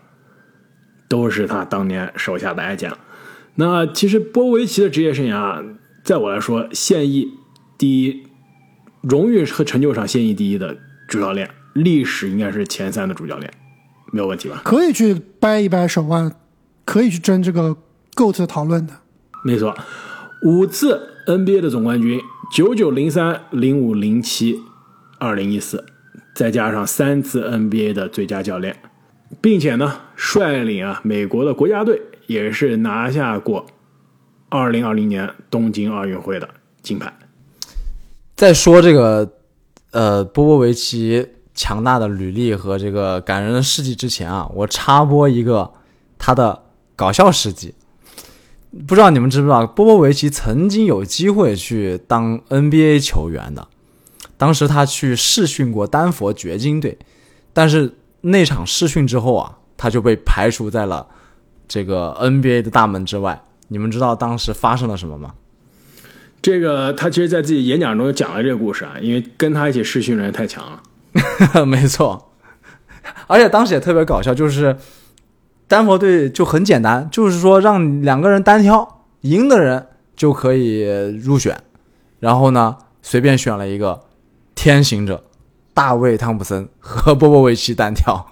[1.09, 2.97] 都是他当年手下的爱将。
[3.57, 5.65] 那其实波维奇的职业生涯，
[6.05, 7.29] 在我来说，现役
[7.77, 8.23] 第一，
[9.01, 13.53] 荣誉和成就上现役第一的主教练，历史应该是前三的主教练，
[14.13, 14.63] 没有问题吧？
[14.65, 16.33] 可以去掰一掰手腕，
[16.85, 17.77] 可以去争这个
[18.15, 18.95] GOAT 的讨论的。
[19.43, 19.77] 没错，
[20.45, 22.21] 五次 NBA 的总冠军，
[22.53, 24.61] 九九、零三、零五、零七、
[25.19, 25.85] 二零一四，
[26.35, 28.77] 再加上三次 NBA 的最佳教练，
[29.41, 33.67] 并且呢，率领啊美国的国家队也是拿下过
[34.49, 36.49] 二零二零年东京奥运会的
[36.83, 37.13] 金牌。
[38.37, 39.33] 在说这个
[39.93, 45.73] 呃波波维奇强大的履历和这个感人的事迹之前啊，我插播一个
[46.19, 46.63] 他的
[46.95, 47.75] 搞笑事迹。
[48.87, 53.69] 不知道你们知不知道，波波维奇曾经有机会去当 NBA 球员的，
[54.37, 56.99] 当时他去试训过丹佛掘金队，
[57.53, 61.07] 但是那场试训之后啊，他就被排除在了
[61.69, 63.43] 这个 NBA 的大门之外。
[63.69, 65.35] 你们知道当时发生了什么吗？
[66.43, 70.83] 这个他其实，在自己演讲中讲了这个故事啊，因为跟他一起试训的人太强了。
[71.65, 72.33] 没错，
[73.27, 74.77] 而且当时也特别搞笑，就是
[75.67, 80.83] 丹佛队就很简单，就是说让两个人单挑，赢的人就可以
[81.23, 81.57] 入选。
[82.21, 84.05] 然后呢，随便选了一个
[84.55, 85.25] 天行者
[85.73, 88.27] 大卫汤普森和波波维奇单挑。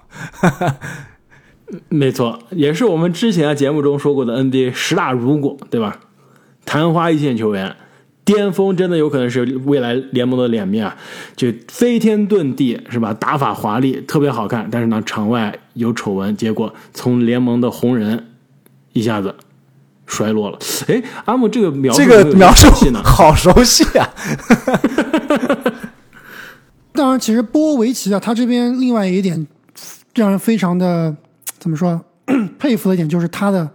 [1.89, 6.01] 没错，也是我们之前节目中说过的 NBA 十大如果，对吧？
[6.65, 7.75] 昙花一现球员，
[8.35, 10.97] 巅峰真的有可能是未来联盟的脸面啊！
[11.37, 13.13] 就飞天遁地是吧？
[13.15, 18.29] 打法华丽，特别好看，但是呢，场外有丑闻，结果从联盟的红人
[18.93, 19.35] 一下子
[20.07, 20.59] 衰落了。
[20.89, 23.03] 哎，阿木这个描述这个描述呢？
[23.05, 24.09] 好熟悉啊！
[26.93, 29.47] 当然，其实波维奇啊，他这边另外一点
[30.15, 31.15] 让人非常的
[31.59, 31.99] 怎么说
[32.59, 33.69] 佩服的一点，就是他的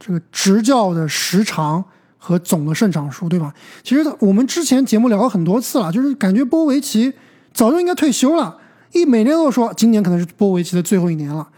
[0.00, 1.84] 这个执教的时长
[2.24, 3.52] 和总的胜场数，对吧？
[3.82, 7.12] 其实我们之前节目聊过很多次了，就是感觉波维奇
[7.52, 8.56] 早就应该退休了，
[8.92, 11.48] 一每年都说今年可能是波维奇的最后一年了，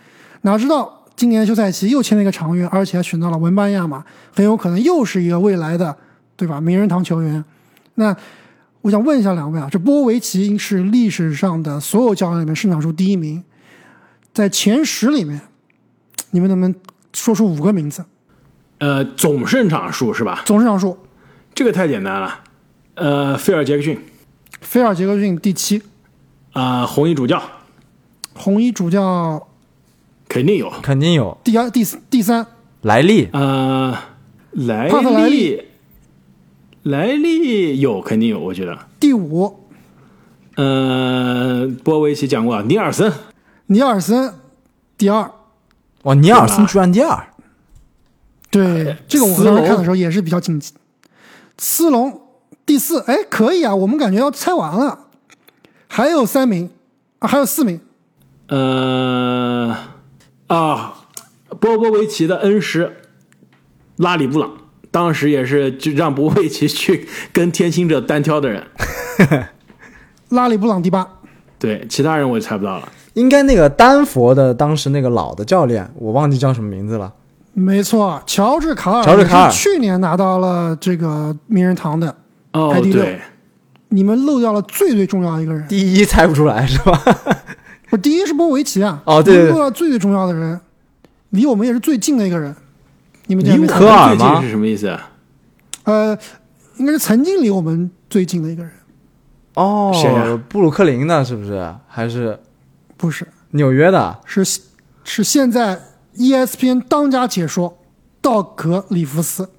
[0.40, 4.02] 哪知道今年休赛期又签了一个长约，而且还选到了文班亚马，
[4.34, 5.94] 很有可能又是一个未来的
[6.34, 7.44] 对吧名人堂球员。
[7.96, 8.16] 那
[8.80, 13.44] 我想问一下两位啊，这波维奇是历史上的所有教练里面胜场数第一名，
[14.32, 15.38] 在前十里面，
[16.30, 16.74] 你们能不能
[17.12, 18.02] 说出五个名字？
[18.84, 20.42] 呃，总胜场数是吧？
[20.44, 20.98] 总胜场数，
[21.54, 22.40] 这个太简单了。
[22.96, 23.98] 呃，菲尔杰克逊，
[24.60, 25.82] 菲尔杰克逊第七，
[26.52, 27.42] 啊、红衣主教。
[28.34, 29.48] 红衣主教。
[30.28, 31.38] 肯定有，肯定有。
[31.42, 32.46] 第二、第、第三，
[32.82, 33.96] 莱利，呃，
[34.52, 35.62] 莱利利，
[36.82, 38.76] 莱利有肯定有，我觉得。
[39.00, 39.64] 第五，
[40.56, 43.10] 呃，波维奇讲过，尼尔森，
[43.66, 44.34] 尼尔森
[44.98, 45.30] 第二。
[46.02, 47.28] 哇，尼尔森居然第二，
[48.54, 50.72] 对， 这个我斯隆当时看的时候也是比较紧急。
[51.58, 52.20] 斯隆
[52.64, 55.06] 第四，哎，可以啊，我们感觉要猜完了，
[55.88, 56.70] 还有三名
[57.18, 57.80] 啊，还有四名，
[58.48, 59.76] 呃，
[60.46, 61.06] 啊，
[61.60, 62.96] 波波维奇的恩师
[63.96, 64.52] 拉里布朗，
[64.90, 68.66] 当时也是就让波波维奇去跟天行者单挑的人。
[70.30, 71.08] 拉里布朗第八，
[71.58, 72.88] 对，其他人我也猜不到了。
[73.14, 77.12] 应该那个丹佛的当时那个老的教练，我忘记叫什么名字了。
[77.54, 79.50] 没错，乔治卡尔，乔治卡尔。
[79.50, 82.14] 是去年拿到了这个名人堂的，
[82.52, 83.02] 哦排，第六。
[83.02, 83.20] 对，
[83.88, 87.00] 你们漏掉了最最重要的一个人，第一猜不出来是吧？
[87.90, 89.50] 不第一是波维奇啊，哦对对对。
[89.52, 90.60] 漏掉最最重要的人，
[91.30, 92.54] 离我们也是最近的一个人，
[93.26, 94.16] 你们科尔吗？
[94.16, 94.98] 们最近是什么意思？
[95.84, 96.18] 呃，
[96.78, 98.72] 应该是曾经离我们最近的一个人，
[99.54, 101.72] 哦布鲁克林的，是不是？
[101.86, 102.36] 还是
[102.96, 104.18] 不是，纽约的？
[104.24, 104.44] 是
[105.04, 105.78] 是现在 E
[106.16, 107.78] ESPN 当家解说
[108.20, 109.50] 道格里弗斯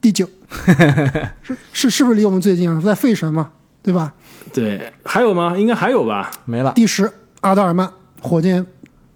[0.00, 0.28] 第九，
[1.42, 2.80] 是是是不是离我们最近啊？
[2.80, 3.50] 在费城嘛，
[3.82, 4.14] 对吧？
[4.52, 5.56] 对，还有吗？
[5.56, 6.30] 应该还有吧？
[6.44, 7.10] 没了，第十
[7.40, 7.90] 阿德尔曼
[8.20, 8.64] 火箭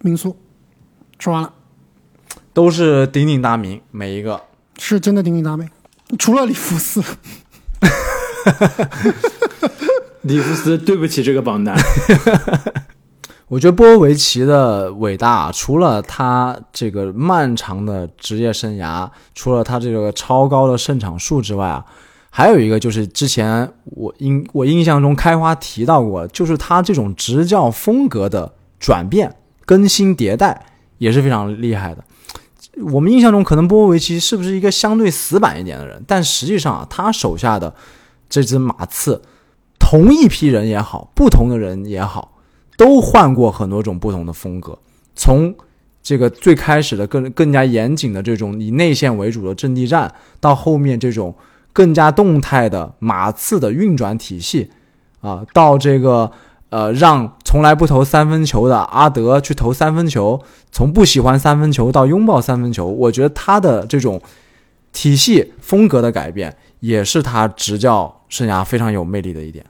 [0.01, 0.37] 民宿，
[1.19, 1.53] 说完了，
[2.53, 4.43] 都是鼎鼎大名，每一个。
[4.79, 5.69] 是真的鼎鼎大名，
[6.19, 7.03] 除了里弗斯，
[10.23, 11.77] 里弗斯，对不起这个榜单。
[13.49, 21.83] 我觉得波维奇的伟大，除了他这个漫长的职业生涯，除了他这个超高的胜场数之外啊，
[22.29, 29.35] 还有一个就是之前我印我印象中开花提到过，就是他这种执教风格的转变、
[29.65, 30.67] 更新迭代
[30.99, 32.05] 也是非常厉害的。
[32.93, 37.75] 我们印象中可能波维奇是不是一个相对死板一点的人，但实际上啊，他手下的
[38.29, 39.23] 这只马刺，
[39.79, 42.35] 同一批人也好，不同的人也好。
[42.79, 44.79] 都换过很多种不同的风格，
[45.17, 45.53] 从
[46.01, 51.35] 这个最开始的更更加严谨的这种以内线为主的阵地战，到后面这种
[51.73, 54.71] 更加动态的马刺的运转体系，
[55.21, 56.31] 啊，到这个
[56.71, 64.23] 呃让从来不投三分球的阿德去投三分球，从不喜欢三分球到拥抱三分球，我觉得他的这种
[64.93, 69.67] 体系风格的改变，也是他执教生涯非常有魅力的一点。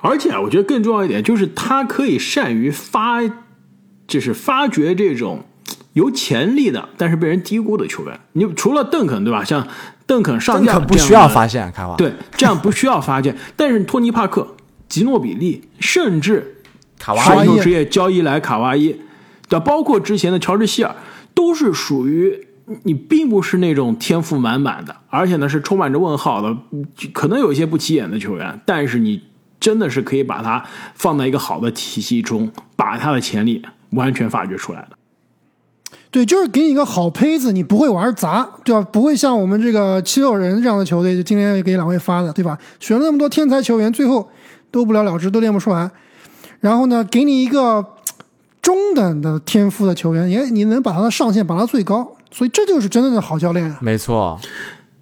[0.00, 3.20] 而且啊，我觉得更重要一点就是他可以善于发，
[4.06, 5.44] 就是发掘这种
[5.92, 8.20] 有潜力的但是被人低估的球员。
[8.32, 9.44] 你除了邓肯对吧？
[9.44, 9.66] 像
[10.06, 13.36] 邓肯上架邓肯不需要发现开花，对，这样不需要发现。
[13.56, 14.56] 但是托尼帕克、
[14.88, 16.62] 吉诺比利，甚至
[16.98, 18.96] 卡哇伊职业交易来卡哇伊，
[19.48, 20.96] 对吧，包括之前的乔治希尔，
[21.34, 22.46] 都是属于
[22.82, 26.56] 你并不是那种天赋满满的，而且呢是充满着问号的，
[27.12, 29.22] 可能有一些不起眼的球员，但是你
[29.60, 34.96] 真的是可以把他放在一个好的体系中，把他的潜力完全发掘出来的。
[36.10, 38.80] 对，就是给你一个好胚子，你不会玩砸，对吧？
[38.90, 42.58] 不会像我们这个七六人这样的球队，就今天给两位发的，对吧？
[42.80, 44.28] 选了那么多天才球员，最后
[44.72, 45.88] 都不了了之，都练不出来。
[46.58, 47.94] 然后呢，给你一个
[48.60, 53.78] 中等的天赋的球员，也你能把他的上限拔到最高，所以这就是真正的好教练啊！
[53.80, 54.40] 没错，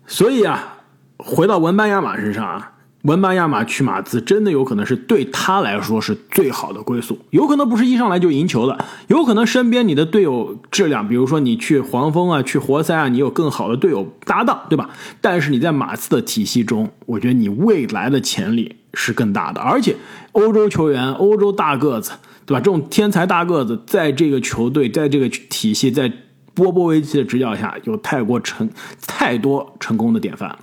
[0.07, 0.77] 所以啊，
[1.17, 14.91] 回到文班亚马身上啊，文班亚马去马刺真的有可能是对他来说是最好的归宿，有可能不是一上来就赢球的，有可能身边你的队友质量，比如说你去黄蜂啊、去活塞啊，你有更好的队友搭档，对吧？
[15.21, 19.95] 但是你在马刺的体系中，我觉得你未来的潜力是更大的，而且
[20.33, 22.11] 欧洲球员、欧洲大个子，
[22.45, 22.61] 对吧？
[22.61, 26.13] 这种天才大个子在这个球队、在这个体系、在
[26.53, 28.69] 波波维奇的执教下，有太过成
[29.07, 30.59] 太多成功的典范了。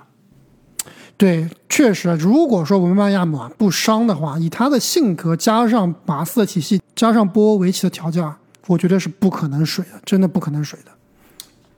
[1.16, 8.34] 对，确实，如果说文班亚马不伤的话，以他的性格加上马刺的体系，加上波维奇的调教，
[8.66, 10.90] 我觉得是不可能水的，真的不可能水的。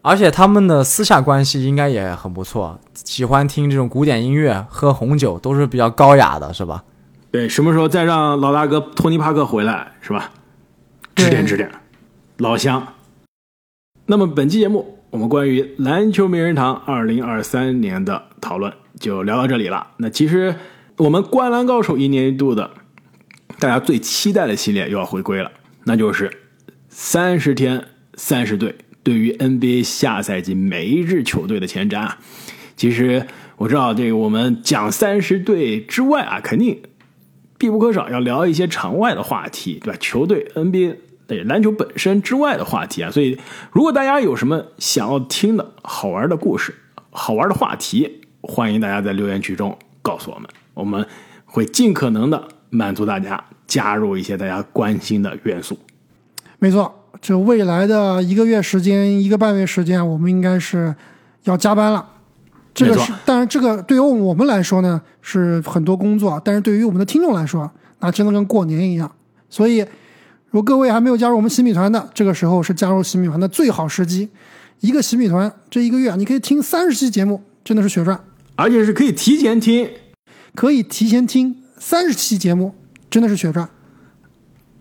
[0.03, 6.83] 而且他们的私下关系应该也很不错，喜欢听这种古典音乐、喝红酒，都是比较高雅的，是吧？
[7.31, 10.31] 对，什么时候再让老大哥托尼帕克回来，是吧？
[11.15, 11.71] 指点指点，
[12.39, 12.95] 老乡。
[14.07, 19.89] 那么本期节目，我们关于篮球名人堂二零二三年的讨论就聊到这里了。
[19.99, 20.55] 那其实
[20.97, 22.71] 我们《灌篮高手》一年一度的
[23.59, 25.51] 大家最期待的系列又要回归了，
[25.85, 26.31] 那就是
[26.89, 27.85] 三十天
[28.15, 32.19] 三十队对于 NBA 下赛季每一支球队的前瞻啊。
[32.77, 33.27] 其实
[33.57, 36.81] 我知道这个，我们讲三十队之外啊，肯定
[37.59, 39.99] 必不可少要聊一些场外的话题，对吧？
[40.01, 40.97] 球队、NBA、
[41.27, 43.11] 对篮球本身之外的话题啊。
[43.11, 43.37] 所以，
[43.73, 46.73] 如果大家有什么想要听的好玩的故事、
[47.11, 51.07] 好玩的话题，欢迎大家在留言区中告诉我们，我们
[51.45, 55.79] 会尽可能的满足大家，加入一些大家关心的元素。
[56.59, 60.95] 没错，这未来的一个月时间、一个半月时间，我们应该是
[61.45, 62.05] 要加班了。
[62.73, 67.71] 这个是，当然这个对于我们来说呢是很多工作，但是对于我们的听众来说，
[68.01, 69.11] 那真的跟过年一样。
[69.51, 69.79] 所以，
[70.51, 74.31] 如果各位还没有加入我们洗米团的，这个时候是加入洗米团的最好时机。
[74.81, 78.19] 一个洗米团，这一个月啊，你可以听三十期节目，真的是血赚。
[78.59, 79.89] 而且是可以提前听，
[80.53, 82.75] 可以提前听三十期节目，
[83.09, 83.69] 真的是血赚。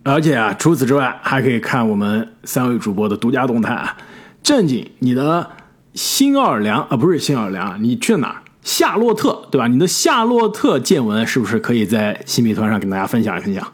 [0.02, 3.96] 而且啊，除此之外，还可以看我们三位主播的独家动态啊。
[4.42, 5.52] 正经，你的
[5.94, 8.42] 新奥尔良啊，不是新奥尔良啊，你去了哪儿？
[8.64, 9.68] 夏洛特，对吧？
[9.68, 13.74] 你的夏洛特见闻是不是可以在新米团上跟大家分享一分享？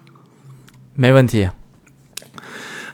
[0.96, 1.48] 没问题。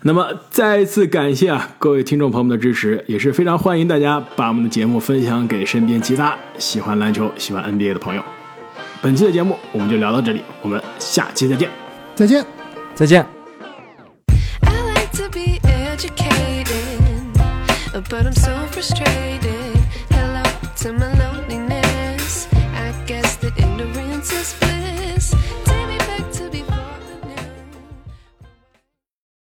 [0.02, 8.24] 那么再一次感谢啊各位听众朋友们的支持，也是非常欢迎大家把我们的节目分享给身边其他喜欢篮球、喜欢 NBA 的朋友。
[9.02, 11.70] 本期的节目我们就聊到这里，我们下期再见。
[12.16, 12.46] 再见。
[12.96, 13.26] 再见。
[14.62, 16.72] I like to be educated,
[18.10, 19.49] but I'm so frustrated.